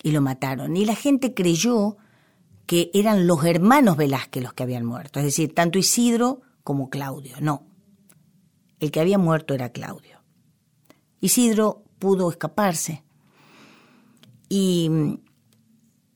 [0.03, 0.77] y lo mataron.
[0.77, 1.97] Y la gente creyó
[2.67, 7.37] que eran los hermanos Velázquez los que habían muerto, es decir, tanto Isidro como Claudio.
[7.41, 7.65] No,
[8.81, 10.21] el que había muerto era Claudio.
[11.21, 13.03] Isidro pudo escaparse
[14.49, 14.91] y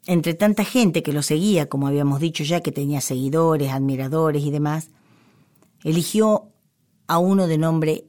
[0.06, 4.50] entre tanta gente que lo seguía, como habíamos dicho ya, que tenía seguidores, admiradores y
[4.50, 4.90] demás,
[5.82, 6.52] eligió
[7.06, 8.04] a uno de nombre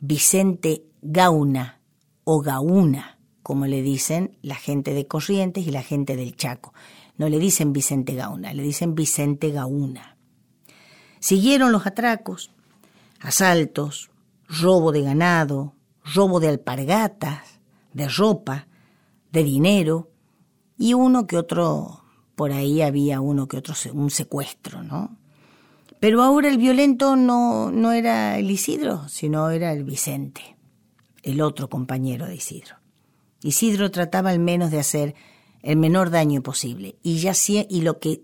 [0.00, 1.80] Vicente Gauna
[2.24, 6.72] o Gauna, como le dicen la gente de Corrientes y la gente del Chaco.
[7.16, 10.16] No le dicen Vicente Gauna, le dicen Vicente Gauna.
[11.18, 12.50] Siguieron los atracos,
[13.20, 14.10] asaltos,
[14.48, 15.74] robo de ganado,
[16.14, 17.60] robo de alpargatas,
[17.92, 18.68] de ropa,
[19.32, 20.09] de dinero,
[20.80, 25.18] y uno que otro, por ahí había uno que otro, un secuestro, ¿no?
[26.00, 30.56] Pero ahora el violento no, no era el Isidro, sino era el Vicente,
[31.22, 32.76] el otro compañero de Isidro.
[33.42, 35.14] Isidro trataba al menos de hacer
[35.62, 36.96] el menor daño posible.
[37.02, 38.22] Y ya sí, y lo que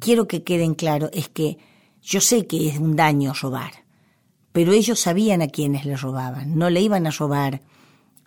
[0.00, 1.58] quiero que queden claro es que
[2.02, 3.84] yo sé que es un daño robar,
[4.50, 6.58] pero ellos sabían a quienes le robaban.
[6.58, 7.60] No le iban a robar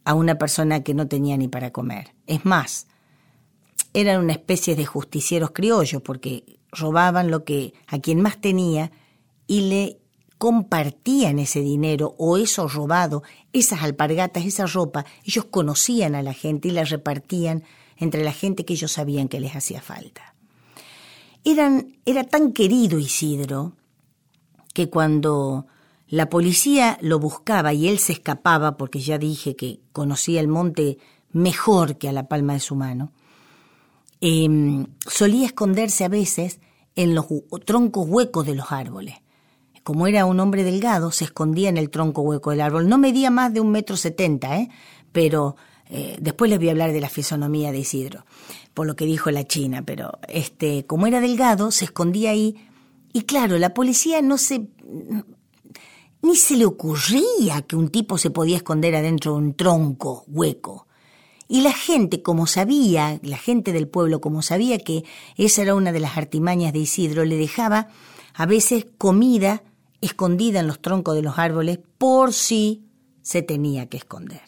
[0.06, 2.14] a una persona que no tenía ni para comer.
[2.26, 2.88] Es más,
[3.94, 8.92] eran una especie de justicieros criollos porque robaban lo que a quien más tenía
[9.48, 10.00] y le
[10.38, 16.68] compartían ese dinero o eso robado, esas alpargatas, esa ropa, ellos conocían a la gente
[16.68, 17.64] y la repartían
[17.98, 20.34] entre la gente que ellos sabían que les hacía falta.
[21.46, 23.74] Era tan querido Isidro
[24.74, 25.68] que cuando
[26.08, 30.98] la policía lo buscaba y él se escapaba, porque ya dije que conocía el monte
[31.32, 33.12] mejor que a la palma de su mano,
[34.26, 36.62] Em, solía esconderse a veces
[36.96, 37.26] en los
[37.66, 39.16] troncos huecos de los árboles.
[39.84, 42.88] Como era un hombre delgado, se escondía en el tronco hueco del árbol.
[42.88, 44.70] No medía más de un metro setenta, ¿eh?
[45.12, 45.58] pero
[45.90, 48.26] eh, después les voy a hablar de la fisonomía de Isidro,
[48.74, 52.56] por lo que dijo la china, pero este, como era delgado, se escondía ahí.
[53.12, 54.70] Y claro, la policía no se.
[56.22, 60.88] ni se le ocurría que un tipo se podía esconder adentro de un tronco hueco.
[61.48, 65.04] Y la gente, como sabía, la gente del pueblo, como sabía que
[65.36, 67.90] esa era una de las artimañas de Isidro, le dejaba
[68.34, 69.64] a veces comida
[70.02, 72.84] escondida en los troncos de los árboles por si
[73.22, 74.42] se tenía que esconder.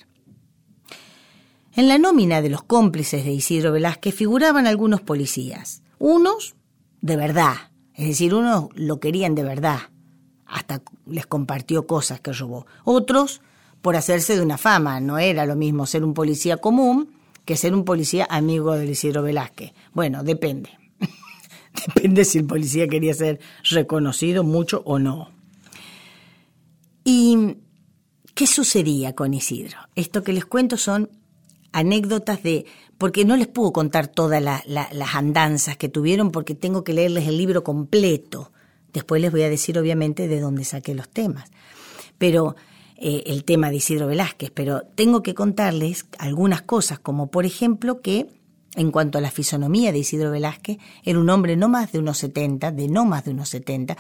[1.74, 6.56] En la nómina de los cómplices de Isidro Velázquez figuraban algunos policías, unos
[7.02, 7.56] de verdad,
[7.94, 9.80] es decir, unos lo querían de verdad,
[10.46, 13.42] hasta les compartió cosas que robó, otros
[13.86, 15.00] por hacerse de una fama.
[15.00, 17.12] No era lo mismo ser un policía común
[17.46, 19.74] que ser un policía amigo de Isidro Velázquez.
[19.94, 20.72] Bueno, depende.
[21.94, 25.30] depende si el policía quería ser reconocido mucho o no.
[27.04, 27.58] ¿Y
[28.34, 29.78] qué sucedía con Isidro?
[29.94, 31.12] Esto que les cuento son
[31.72, 32.66] anécdotas de,
[32.98, 37.38] porque no les puedo contar todas las andanzas que tuvieron porque tengo que leerles el
[37.38, 38.52] libro completo.
[38.94, 41.52] Después les voy a decir obviamente de dónde saqué los temas.
[42.18, 42.56] Pero
[42.98, 48.02] eh, el tema de Isidro Velázquez, pero tengo que contarles algunas cosas, como por ejemplo
[48.02, 48.28] que
[48.76, 52.18] en cuanto a la fisonomía de Isidro Velázquez, era un hombre no más de unos
[52.18, 53.98] 70, de no más de unos 70,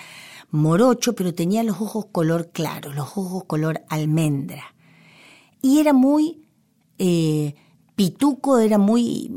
[0.51, 4.75] morocho, pero tenía los ojos color claro, los ojos color almendra.
[5.61, 6.45] Y era muy
[6.99, 7.55] eh,
[7.95, 9.31] pituco, era muy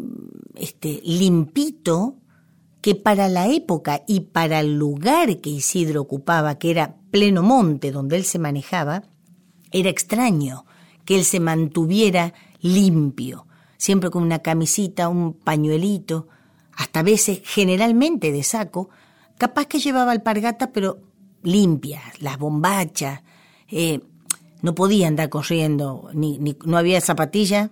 [0.56, 2.16] este, limpito,
[2.80, 7.90] que para la época y para el lugar que Isidro ocupaba, que era pleno monte
[7.90, 9.02] donde él se manejaba,
[9.72, 10.64] era extraño
[11.04, 13.46] que él se mantuviera limpio,
[13.76, 16.28] siempre con una camisita, un pañuelito,
[16.72, 18.90] hasta veces generalmente de saco,
[19.38, 20.98] capaz que llevaba alpargata, pero
[21.42, 23.22] limpias, las bombachas,
[23.70, 24.00] eh,
[24.60, 27.70] no podía andar corriendo, ni, ni, no había zapatilla,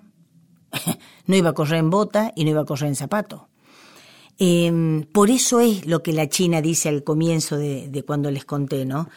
[1.27, 3.49] no iba a correr en bota y no iba a correr en zapato.
[4.39, 8.45] Em, por eso es lo que la China dice al comienzo de, de, cuando les
[8.45, 9.09] conté, ¿no?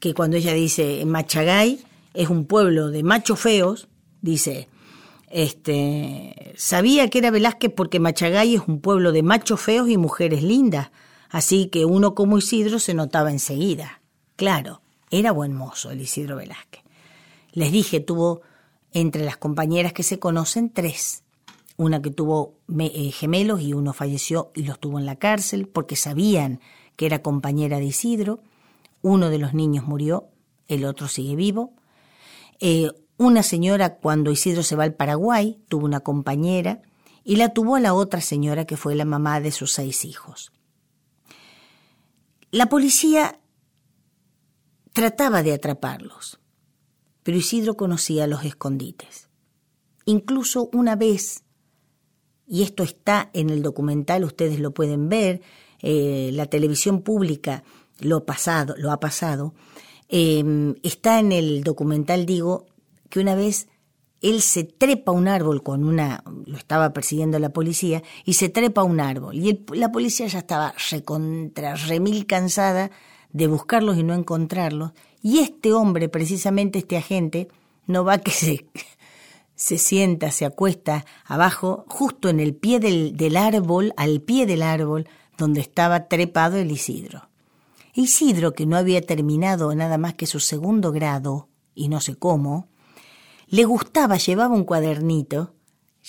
[0.00, 1.84] Que cuando ella dice, Machagay
[2.14, 3.88] es un pueblo de machos feos,
[4.22, 4.68] dice,
[5.28, 10.42] este, sabía que era Velázquez porque Machagay es un pueblo de machos feos y mujeres
[10.42, 10.90] lindas,
[11.28, 14.00] así que uno como Isidro se notaba enseguida.
[14.36, 16.82] Claro, era buen mozo el Isidro Velázquez.
[17.52, 18.42] Les dije, tuvo
[18.92, 21.24] entre las compañeras que se conocen tres.
[21.76, 25.96] Una que tuvo eh, gemelos y uno falleció y los tuvo en la cárcel porque
[25.96, 26.60] sabían
[26.94, 28.40] que era compañera de Isidro.
[29.02, 30.28] Uno de los niños murió,
[30.68, 31.72] el otro sigue vivo.
[32.66, 36.80] Eh, una señora cuando Isidro se va al Paraguay tuvo una compañera
[37.22, 40.50] y la tuvo a la otra señora que fue la mamá de sus seis hijos.
[42.50, 43.38] La policía
[44.94, 46.40] trataba de atraparlos,
[47.22, 49.28] pero Isidro conocía los escondites.
[50.06, 51.42] Incluso una vez,
[52.48, 55.42] y esto está en el documental, ustedes lo pueden ver,
[55.82, 57.62] eh, la televisión pública
[58.00, 59.52] lo, pasado, lo ha pasado,
[60.08, 62.66] eh, está en el documental, digo,
[63.08, 63.68] que una vez
[64.20, 68.48] él se trepa a un árbol con una, lo estaba persiguiendo la policía, y se
[68.48, 69.36] trepa a un árbol.
[69.36, 72.90] Y la policía ya estaba recontra, remil cansada
[73.32, 77.48] de buscarlos y no encontrarlos, y este hombre, precisamente este agente,
[77.86, 78.66] no va que se,
[79.54, 84.62] se sienta, se acuesta abajo, justo en el pie del, del árbol, al pie del
[84.62, 87.28] árbol donde estaba trepado el Isidro.
[87.94, 92.68] Isidro, que no había terminado nada más que su segundo grado, y no sé cómo,
[93.46, 95.54] le gustaba, llevaba un cuadernito,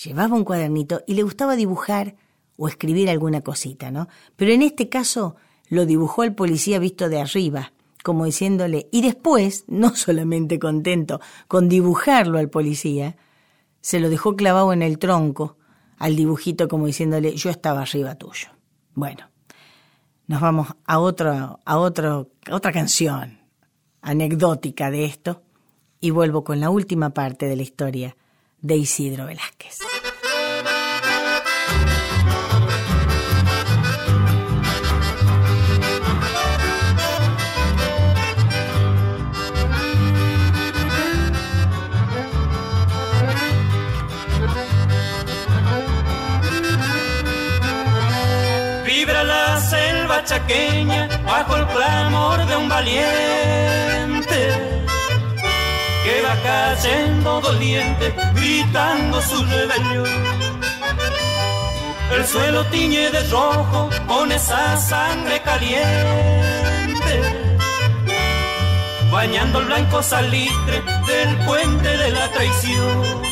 [0.04, 2.16] llevaba un cuadernito y le gustaba dibujar
[2.56, 4.08] o escribir alguna cosita, ¿no?
[4.34, 5.36] Pero en este caso
[5.68, 7.72] lo dibujó el policía visto de arriba,
[8.02, 13.16] como diciéndole, y después, no solamente contento con dibujarlo al policía,
[13.80, 15.56] se lo dejó clavado en el tronco
[15.98, 18.48] al dibujito como diciéndole, yo estaba arriba tuyo.
[18.94, 19.30] Bueno,
[20.26, 23.40] nos vamos a, otro, a, otro, a otra canción
[24.02, 25.42] anecdótica de esto
[26.00, 28.16] y vuelvo con la última parte de la historia
[28.60, 29.78] de Isidro Velázquez.
[50.24, 54.40] Chaqueña bajo el clamor de un valiente
[56.04, 60.06] que va cayendo doliente gritando su rebelión.
[62.14, 67.14] El suelo tiñe de rojo con esa sangre caliente,
[69.10, 73.26] bañando el blanco salitre del puente de la traición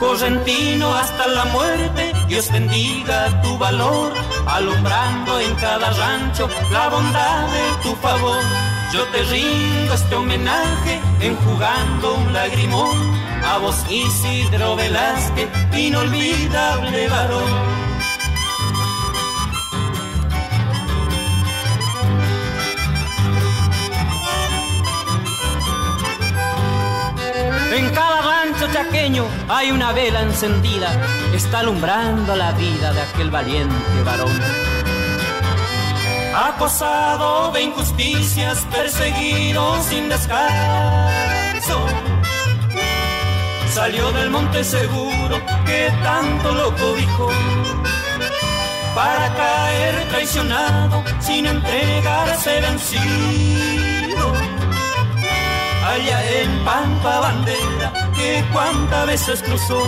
[0.00, 4.12] correntino hasta la muerte, Dios bendiga tu valor,
[4.50, 8.42] alumbrando en cada rancho la bondad de tu favor.
[8.92, 17.79] Yo te rindo este homenaje enjugando un lagrimón a vos Isidro Velázquez, inolvidable varón.
[28.60, 30.88] Rancho chaqueño hay una vela encendida,
[31.34, 34.30] está alumbrando la vida de aquel valiente varón.
[36.34, 41.86] Acosado de injusticias, perseguido sin descanso,
[43.72, 47.30] salió del monte seguro que tanto lo cobijó
[48.94, 53.80] para caer traicionado sin entregarse vencido
[55.90, 57.79] allá en Pampa Bandera,
[58.52, 59.82] cuántas veces cruzó.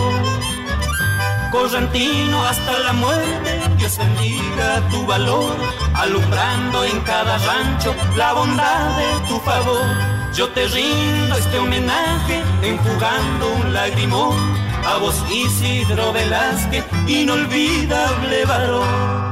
[1.51, 5.55] Correntino hasta la muerte, Dios bendiga tu valor,
[5.93, 9.85] alumbrando en cada rancho la bondad de tu favor.
[10.33, 14.35] Yo te rindo este homenaje, enjugando un lagrimón,
[14.83, 19.23] a vos Isidro Velázquez, inolvidable varón.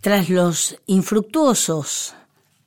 [0.00, 2.14] Tras los infructuosos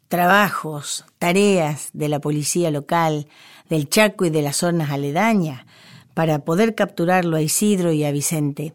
[0.09, 3.27] trabajos, tareas de la policía local,
[3.69, 5.65] del Chaco y de las zonas aledañas,
[6.13, 8.73] para poder capturarlo a Isidro y a Vicente,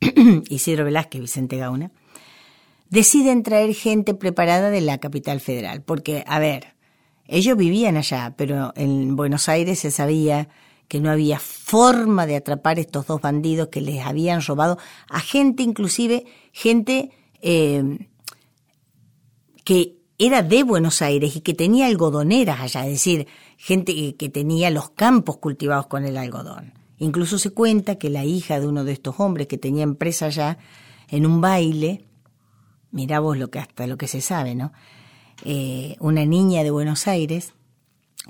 [0.48, 1.90] Isidro Velázquez, Vicente Gauna,
[2.90, 6.74] deciden traer gente preparada de la capital federal, porque, a ver,
[7.26, 10.48] ellos vivían allá, pero en Buenos Aires se sabía
[10.88, 15.62] que no había forma de atrapar estos dos bandidos que les habían robado a gente,
[15.62, 17.10] inclusive gente
[17.40, 17.98] eh,
[19.64, 24.70] que era de Buenos Aires y que tenía algodoneras allá, es decir, gente que tenía
[24.70, 26.74] los campos cultivados con el algodón.
[26.98, 30.58] Incluso se cuenta que la hija de uno de estos hombres que tenía empresa allá,
[31.08, 32.06] en un baile,
[32.90, 34.72] mirá vos lo que hasta lo que se sabe, ¿no?
[35.44, 37.52] Eh, una niña de Buenos Aires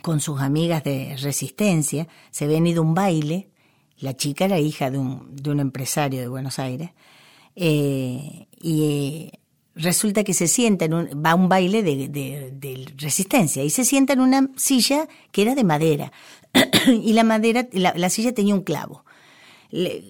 [0.03, 3.51] con sus amigas de resistencia, se habían ido a un baile,
[3.99, 6.91] la chica era hija de un, de un empresario de Buenos Aires,
[7.55, 9.41] eh, y eh,
[9.77, 14.15] resulta que se sienta en un, va un baile de, de, resistencia y se sienta
[14.15, 16.13] en una silla que era de madera
[16.87, 19.05] y la madera, la, silla tenía un clavo.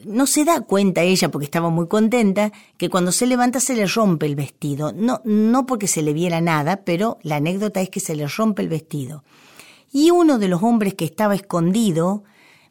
[0.04, 3.86] no se da cuenta ella, porque estaba muy contenta, que cuando se levanta se le
[3.86, 4.92] rompe el vestido.
[4.92, 8.62] No, no porque se le viera nada, pero la anécdota es que se le rompe
[8.62, 9.24] el vestido.
[9.92, 12.22] Y uno de los hombres que estaba escondido,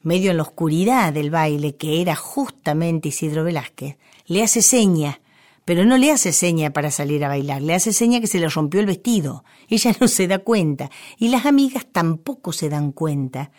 [0.01, 5.19] medio en la oscuridad del baile, que era justamente Isidro Velázquez, le hace seña
[5.65, 8.47] pero no le hace seña para salir a bailar, le hace seña que se le
[8.47, 9.43] rompió el vestido.
[9.67, 13.51] Ella no se da cuenta y las amigas tampoco se dan cuenta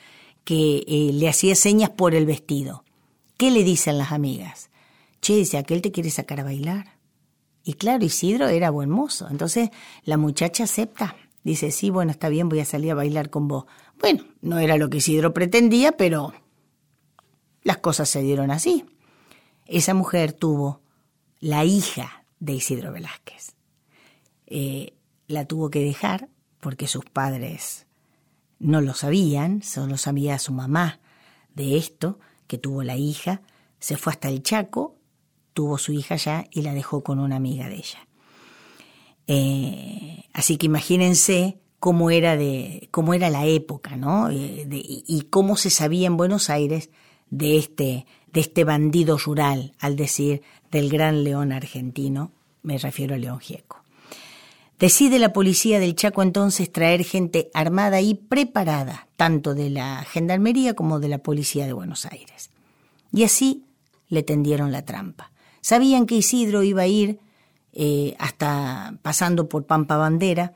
[0.44, 2.84] que eh, le hacía señas por el vestido.
[3.36, 4.70] ¿Qué le dicen las amigas?
[5.20, 6.96] Che, dice, aquel te quiere sacar a bailar.
[7.64, 9.26] Y claro, Isidro era buen mozo.
[9.28, 9.70] Entonces
[10.04, 11.16] la muchacha acepta.
[11.42, 13.66] Dice, sí, bueno, está bien, voy a salir a bailar con vos.
[14.00, 16.32] Bueno, no era lo que Isidro pretendía, pero
[17.62, 18.84] las cosas se dieron así.
[19.66, 20.80] Esa mujer tuvo
[21.40, 23.54] la hija de Isidro Velázquez.
[24.46, 24.94] Eh,
[25.28, 26.28] la tuvo que dejar
[26.60, 27.86] porque sus padres
[28.58, 31.00] no lo sabían, solo sabía su mamá
[31.54, 33.42] de esto, que tuvo la hija,
[33.78, 34.96] se fue hasta el Chaco,
[35.52, 38.06] tuvo su hija ya y la dejó con una amiga de ella.
[39.26, 44.30] Eh, así que imagínense cómo era de cómo era la época, ¿no?
[44.30, 46.90] Eh, y cómo se sabía en Buenos Aires
[47.30, 53.18] de este de este bandido rural, al decir del gran león argentino, me refiero a
[53.18, 53.82] León Gieco.
[54.78, 60.74] Decide la policía del Chaco entonces traer gente armada y preparada, tanto de la Gendarmería
[60.74, 62.50] como de la Policía de Buenos Aires.
[63.10, 63.64] Y así
[64.08, 65.32] le tendieron la trampa.
[65.62, 67.18] Sabían que Isidro iba a ir
[67.72, 70.52] eh, hasta pasando por Pampa Bandera,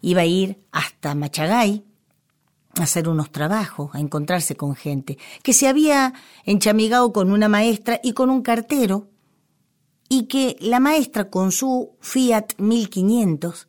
[0.00, 1.84] iba a ir hasta Machagay,
[2.74, 8.12] hacer unos trabajos, a encontrarse con gente, que se había enchamigado con una maestra y
[8.12, 9.08] con un cartero,
[10.08, 13.68] y que la maestra con su Fiat 1500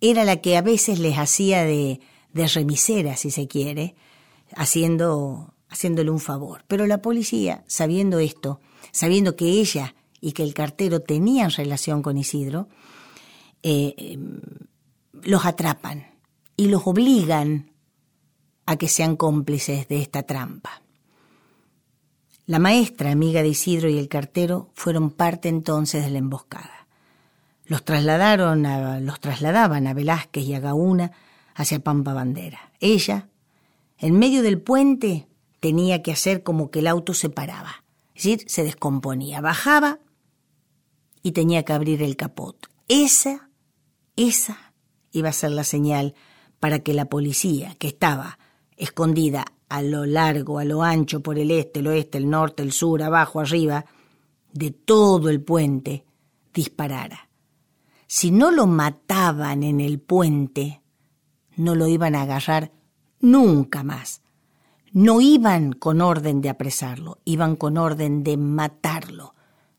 [0.00, 2.00] era la que a veces les hacía de,
[2.32, 3.94] de remisera, si se quiere,
[4.54, 6.64] haciendo, haciéndole un favor.
[6.68, 8.60] Pero la policía, sabiendo esto,
[8.92, 12.68] sabiendo que ella y que el cartero tenían relación con Isidro,
[13.62, 14.40] eh, em,
[15.22, 16.06] los atrapan
[16.56, 17.72] y los obligan
[18.66, 20.82] a que sean cómplices de esta trampa.
[22.46, 26.86] La maestra, amiga de Isidro y el cartero, fueron parte entonces de la emboscada.
[27.66, 31.12] Los trasladaron a, los trasladaban a Velázquez y a Gauna
[31.54, 32.72] hacia Pampa Bandera.
[32.80, 33.28] Ella,
[33.98, 35.28] en medio del puente,
[35.60, 37.84] tenía que hacer como que el auto se paraba,
[38.14, 40.00] es decir, se descomponía, bajaba
[41.22, 42.68] y tenía que abrir el capot.
[42.88, 43.50] Esa,
[44.16, 44.72] esa
[45.12, 46.14] iba a ser la señal
[46.58, 48.38] para que la policía, que estaba
[48.76, 52.72] escondida a lo largo, a lo ancho, por el este, el oeste, el norte, el
[52.72, 53.86] sur, abajo, arriba,
[54.52, 56.04] de todo el puente,
[56.52, 57.28] disparara.
[58.06, 60.82] Si no lo mataban en el puente,
[61.56, 62.72] no lo iban a agarrar
[63.20, 64.22] nunca más.
[64.92, 69.36] No iban con orden de apresarlo, iban con orden de matarlo.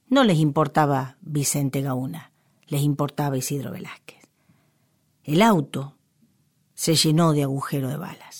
[0.07, 2.31] No les importaba Vicente Gauna,
[2.67, 4.21] les importaba Isidro Velázquez.
[5.25, 5.97] El auto
[6.75, 8.30] se llenó de agujero de balas.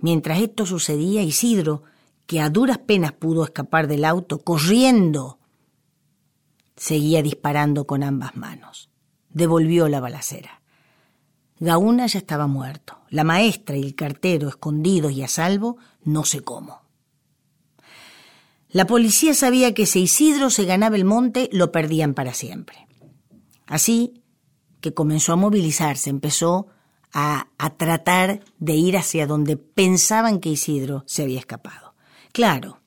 [0.00, 1.82] Mientras esto sucedía, Isidro,
[2.26, 5.38] que a duras penas pudo escapar del auto, corriendo,
[6.76, 8.90] seguía disparando con ambas manos.
[9.28, 10.62] Devolvió la balacera.
[11.58, 12.98] Gauna ya estaba muerto.
[13.10, 16.80] La maestra y el cartero, escondidos y a salvo, no sé cómo.
[18.70, 22.86] La policía sabía que si Isidro se ganaba el monte, lo perdían para siempre.
[23.66, 24.22] Así
[24.80, 26.68] que comenzó a movilizarse, empezó
[27.12, 31.94] a, tratar de ir hacia donde pensaban que Isidro se había escapado.
[32.32, 32.80] Claro,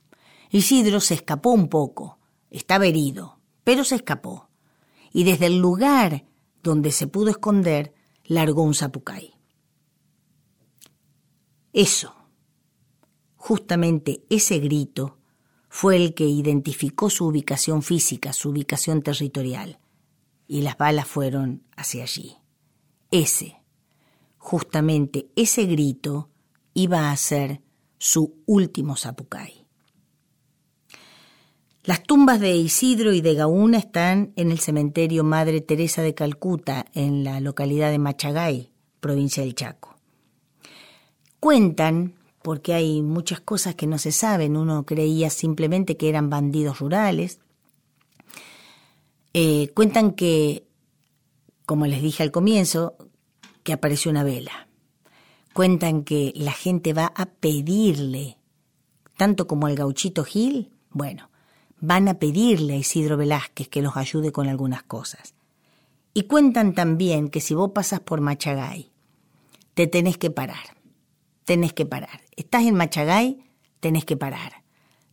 [0.50, 2.20] Isidro se escapó un poco,
[2.50, 4.50] estaba herido, pero se escapó.
[5.12, 6.26] Y desde el lugar
[6.62, 7.94] donde se pudo esconder,
[8.24, 9.34] largó un zapucay.
[11.74, 12.16] Eso,
[13.36, 15.18] justamente ese grito,
[15.68, 19.80] fue el que identificó su ubicación física, su ubicación territorial,
[20.48, 22.38] y las balas fueron hacia allí.
[23.10, 23.63] Ese
[24.44, 26.30] justamente ese grito
[26.74, 27.62] iba a ser
[27.98, 29.66] su último zapucay.
[31.86, 36.86] Las tumbas de Isidro y de Gauna están en el cementerio Madre Teresa de Calcuta,
[36.94, 38.70] en la localidad de Machagay,
[39.00, 39.96] provincia del Chaco.
[41.40, 46.80] Cuentan, porque hay muchas cosas que no se saben, uno creía simplemente que eran bandidos
[46.80, 47.40] rurales,
[49.34, 50.68] eh, cuentan que,
[51.66, 52.98] como les dije al comienzo,
[53.64, 54.68] que apareció una vela.
[55.54, 58.38] Cuentan que la gente va a pedirle,
[59.18, 61.30] tanto como al gauchito Gil, bueno,
[61.80, 65.34] van a pedirle a Isidro Velázquez que los ayude con algunas cosas.
[66.14, 68.92] Y cuentan también que si vos pasas por Machagay,
[69.74, 70.78] te tenés que parar.
[71.44, 72.22] Tenés que parar.
[72.36, 73.44] Estás en Machagay,
[73.80, 74.63] tenés que parar.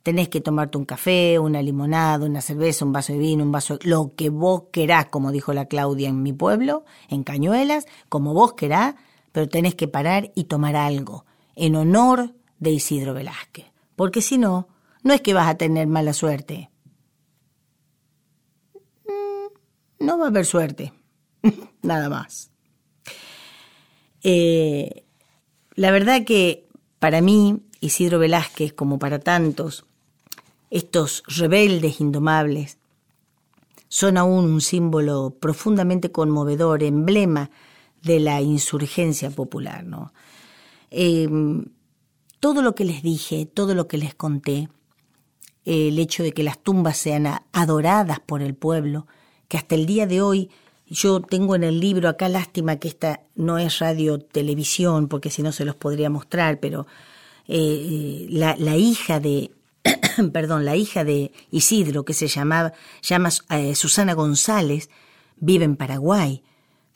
[0.03, 3.77] Tenés que tomarte un café, una limonada, una cerveza, un vaso de vino, un vaso
[3.77, 3.89] de...
[3.89, 8.55] Lo que vos querás, como dijo la Claudia en mi pueblo, en Cañuelas, como vos
[8.55, 8.95] querás,
[9.33, 13.67] pero tenés que parar y tomar algo en honor de Isidro Velázquez.
[13.97, 14.69] Porque si no,
[15.03, 16.71] no es que vas a tener mala suerte.
[19.05, 20.93] Mm, no va a haber suerte.
[21.83, 22.51] Nada más.
[24.23, 25.05] Eh,
[25.75, 29.87] la verdad que para mí, Isidro Velázquez, como para tantos,
[30.71, 32.79] estos rebeldes indomables,
[33.89, 37.51] son aún un símbolo profundamente conmovedor, emblema
[38.03, 39.85] de la insurgencia popular.
[40.91, 41.29] Eh,
[42.39, 44.69] todo lo que les dije, todo lo que les conté,
[45.65, 49.07] el hecho de que las tumbas sean adoradas por el pueblo,
[49.49, 50.51] que hasta el día de hoy
[50.87, 55.43] yo tengo en el libro acá lástima que esta no es radio televisión porque si
[55.43, 56.87] no se los podría mostrar, pero
[57.47, 59.53] eh, la, hija de
[60.29, 64.91] perdón, la hija de Isidro que se llamaba llama eh, Susana González
[65.39, 66.43] vive en Paraguay.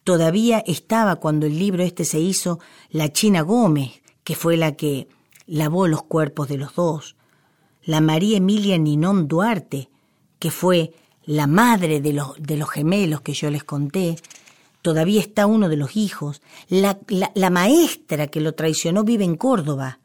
[0.04, 2.60] Todavía estaba cuando el libro este se hizo
[2.90, 5.08] la China Gómez, que fue la que
[5.46, 7.16] lavó los cuerpos de los dos.
[7.84, 9.88] La María Emilia Ninón Duarte,
[10.38, 10.92] que fue
[11.24, 14.16] la madre de los, de los gemelos que yo les conté,
[14.82, 20.00] todavía está uno de los hijos, la, la, maestra que lo traicionó vive en Córdoba,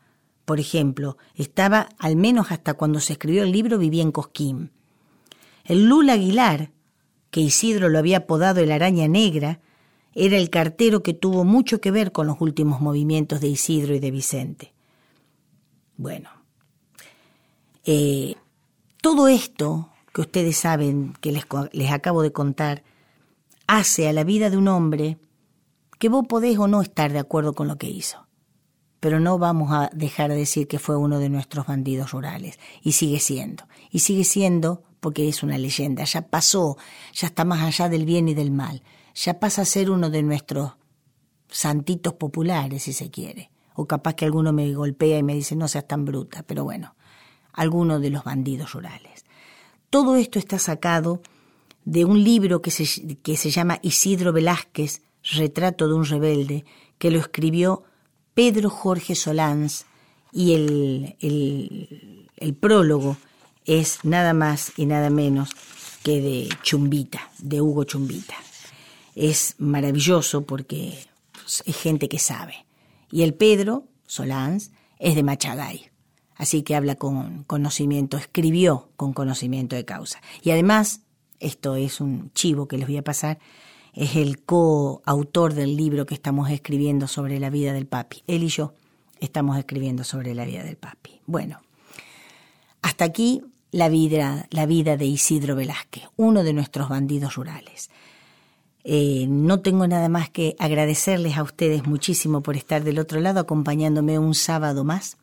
[0.49, 4.71] por ejemplo, estaba, al menos hasta cuando se escribió el libro, vivía en Cosquín.
[5.63, 6.71] El Lula Aguilar,
[7.29, 9.59] que Isidro lo había apodado el araña negra,
[10.15, 13.99] era el cartero que tuvo mucho que ver con los últimos movimientos de Isidro y
[13.99, 14.73] de Vicente.
[15.97, 16.31] Bueno,
[17.85, 18.33] eh,
[19.03, 22.81] todo esto que ustedes saben, que les, les acabo de contar,
[23.67, 25.19] hace a la vida de un hombre
[25.99, 28.28] que vos podés o no estar de acuerdo con lo que hizo.
[28.99, 32.59] Pero no vamos a dejar de decir que fue uno de nuestros bandidos rurales.
[32.81, 33.65] Y sigue siendo.
[33.91, 36.03] Y sigue siendo porque es una leyenda.
[36.03, 36.77] Ya pasó,
[37.13, 38.83] ya está más allá del bien y del mal.
[39.15, 40.73] Ya pasa a ser uno de nuestros
[41.49, 43.51] santitos populares, si se quiere.
[43.73, 46.43] O capaz que alguno me golpea y me dice, no seas tan bruta.
[46.43, 46.95] Pero bueno,
[47.53, 49.25] alguno de los bandidos rurales.
[49.89, 51.21] Todo esto está sacado
[51.85, 56.63] de un libro que se, que se llama Isidro Velázquez, Retrato de un rebelde,
[56.97, 57.83] que lo escribió
[58.39, 59.85] Pedro Jorge Solans
[60.31, 61.17] y el,
[62.37, 63.17] el, prólogo
[63.65, 65.49] es nada más y nada menos
[66.03, 68.35] que de Chumbita, de Hugo Chumbita.
[69.13, 70.97] Es maravilloso porque
[71.65, 72.65] es gente que sabe.
[73.11, 75.91] Y el Pedro Solans es de Machagay.
[76.35, 80.21] Así que habla con conocimiento, escribió con conocimiento de causa.
[80.41, 81.01] Y además,
[81.41, 83.37] esto es un chivo que les voy a pasar,
[83.93, 88.23] es el coautor del libro que estamos escribiendo sobre la vida del papi.
[88.27, 88.73] Él y yo
[89.19, 91.21] estamos escribiendo sobre la vida del papi.
[91.25, 91.59] Bueno,
[92.81, 97.89] hasta aquí la vida, la vida de Isidro Velázquez, uno de nuestros bandidos rurales.
[98.83, 103.41] Eh, no tengo nada más que agradecerles a ustedes muchísimo por estar del otro lado
[103.41, 105.17] acompañándome un sábado más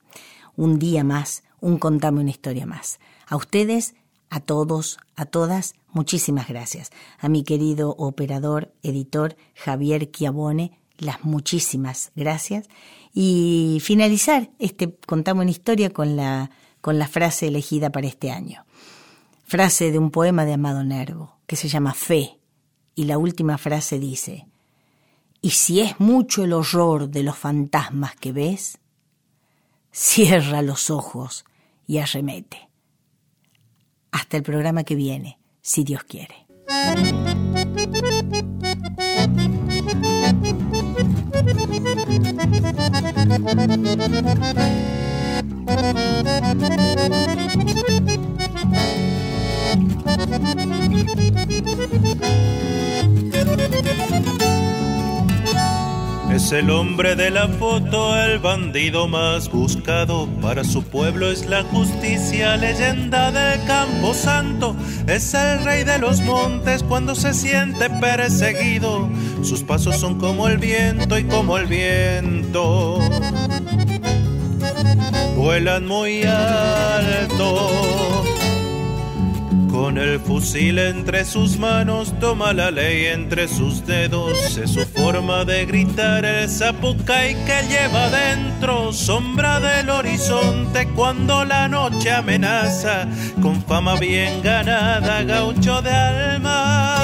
[0.57, 2.99] un día más, un contame una historia más.
[3.27, 3.95] A ustedes,
[4.31, 6.90] a todos, a todas, muchísimas gracias.
[7.18, 12.68] A mi querido operador, editor Javier Chiabone, las muchísimas gracias.
[13.14, 16.51] Y finalizar este contame una historia con la,
[16.82, 18.66] con la frase elegida para este año.
[19.44, 22.38] Frase de un poema de Amado Nervo, que se llama Fe,
[22.94, 24.47] y la última frase dice,
[25.40, 28.78] y si es mucho el horror de los fantasmas que ves,
[29.92, 31.47] cierra los ojos
[31.86, 32.68] y arremete.
[34.11, 36.47] Hasta el programa que viene, si Dios quiere.
[56.37, 60.28] Es el hombre de la foto, el bandido más buscado.
[60.43, 64.76] Para su pueblo es la justicia, leyenda del campo santo.
[65.07, 69.09] Es el rey de los montes cuando se siente perseguido.
[69.43, 73.01] Sus pasos son como el viento y como el viento.
[75.37, 78.16] Vuelan muy alto
[79.77, 84.57] con el fusil entre sus manos, toma la ley entre sus dedos.
[84.57, 91.68] Es su forma de gritar el zapucay que lleva dentro, sombra del horizonte cuando la
[91.68, 93.07] noche amenaza.
[93.43, 97.03] Con fama bien ganada, gaucho de alma.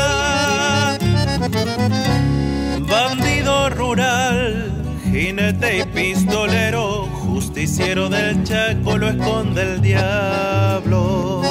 [2.88, 4.72] Bandido rural,
[5.10, 11.42] jinete y pistolero, justiciero del Chaco lo esconde el diablo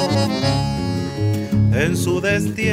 [1.72, 2.72] en su destierro.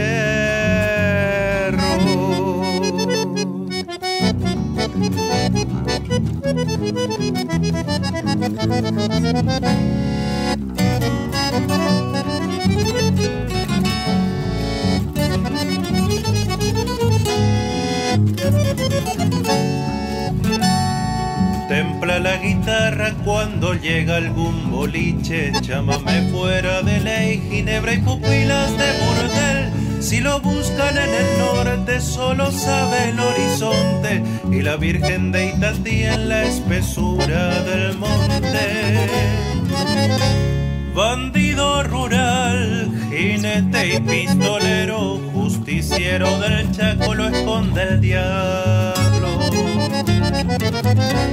[22.22, 30.04] La guitarra cuando llega algún boliche, chámame fuera de ley, ginebra y pupilas de burdel.
[30.04, 36.04] Si lo buscan en el norte, solo sabe el horizonte y la Virgen de Itatí
[36.04, 39.08] en la espesura del monte.
[40.94, 48.90] Bandido rural, jinete y pistolero, justiciero del Chaco lo esconde el diablo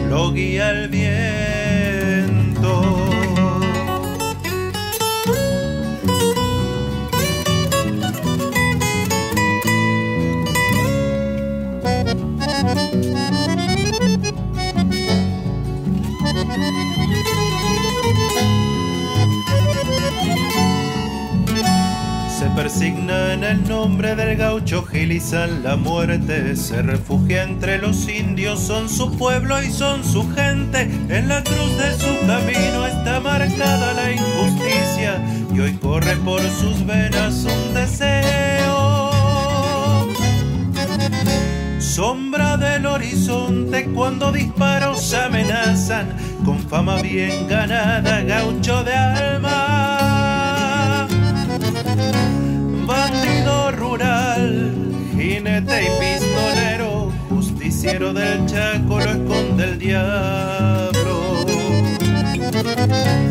[0.09, 1.66] lo guía el viento.
[22.57, 28.89] Persigna en el nombre del gaucho Gilizán la muerte, se refugia entre los indios, son
[28.89, 34.11] su pueblo y son su gente, en la cruz de su camino está marcada la
[34.11, 35.23] injusticia
[35.55, 39.11] y hoy corre por sus venas un deseo.
[41.79, 46.09] Sombra del horizonte cuando disparos amenazan,
[46.43, 50.26] con fama bien ganada, gaucho de alma
[57.87, 61.47] justiciero del Chaco lo esconde el diablo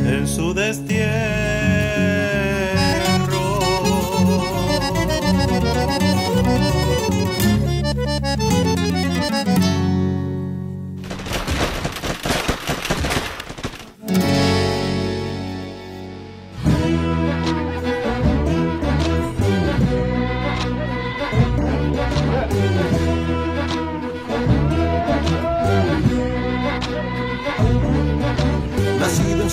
[0.07, 1.64] en su destierro.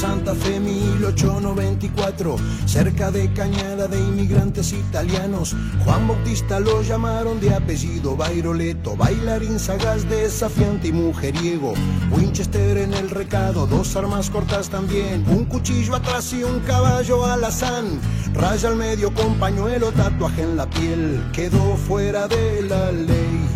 [0.02, 2.36] Santa Fe 1894,
[2.66, 5.54] cerca de Cañada de inmigrantes italianos.
[5.84, 11.74] Juan Bautista lo llamaron de apellido Bairoleto, bailarín sagaz, desafiante y mujeriego.
[12.10, 18.00] Winchester en el recado, dos armas cortas también, un cuchillo atrás y un caballo alazán.
[18.34, 23.46] Raya al medio con pañuelo, tatuaje en la piel, quedó fuera de la ley,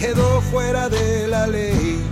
[0.00, 2.11] quedó fuera de la ley.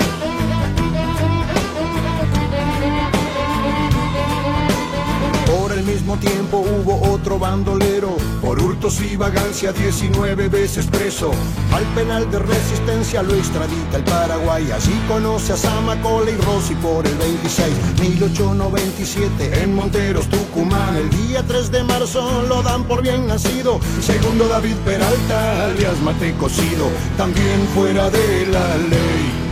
[6.11, 11.31] Mismo tiempo hubo otro bandolero, por hurtos y vagancia 19 veces preso.
[11.73, 17.05] Al penal de resistencia lo extradita el Paraguay, así conoce a Samacola y Rossi por
[17.05, 17.69] el 26,
[18.01, 20.97] 1897 en Monteros, Tucumán.
[20.97, 23.79] El día 3 de marzo lo dan por bien nacido.
[24.01, 29.51] Segundo David Peralta, alias Mate Cocido, también fuera de la ley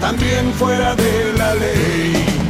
[0.00, 2.41] también fuera de la ley.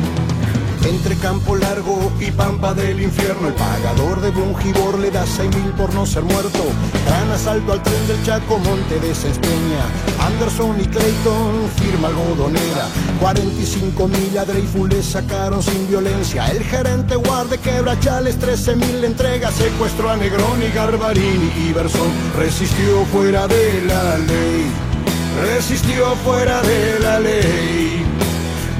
[0.84, 5.72] Entre campo largo y pampa del infierno, el pagador de Bungibor le da seis mil
[5.72, 6.64] por no ser muerto.
[7.06, 9.84] Gran asalto al tren del Chaco, Monte de Cespeña.
[10.20, 12.88] Anderson y Clayton, firma algodonera.
[13.20, 16.46] 45 mil a Dreyfus le sacaron sin violencia.
[16.50, 19.52] El gerente guarde quebrachales, 13 mil entrega.
[19.52, 21.72] Secuestró a Negroni, Garbarini y.
[22.36, 24.66] Resistió fuera de la ley.
[25.42, 28.11] Resistió fuera de la ley.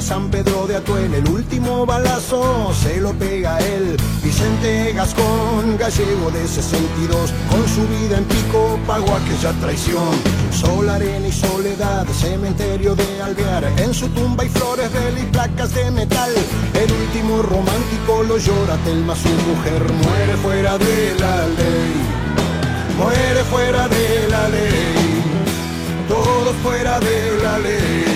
[0.00, 3.96] San Pedro de Atuel, el último balazo se lo pega él.
[4.22, 10.10] Vicente Gascón, gallego de 62, con su vida en pico pagó aquella traición.
[10.52, 15.74] Sol, arena y soledad, cementerio de Alvear, en su tumba hay flores de y placas
[15.74, 16.32] de metal.
[16.74, 22.26] El último romántico lo llora Telma, su mujer muere fuera de la ley.
[22.98, 25.22] Muere fuera de la ley,
[26.08, 28.15] todos fuera de la ley.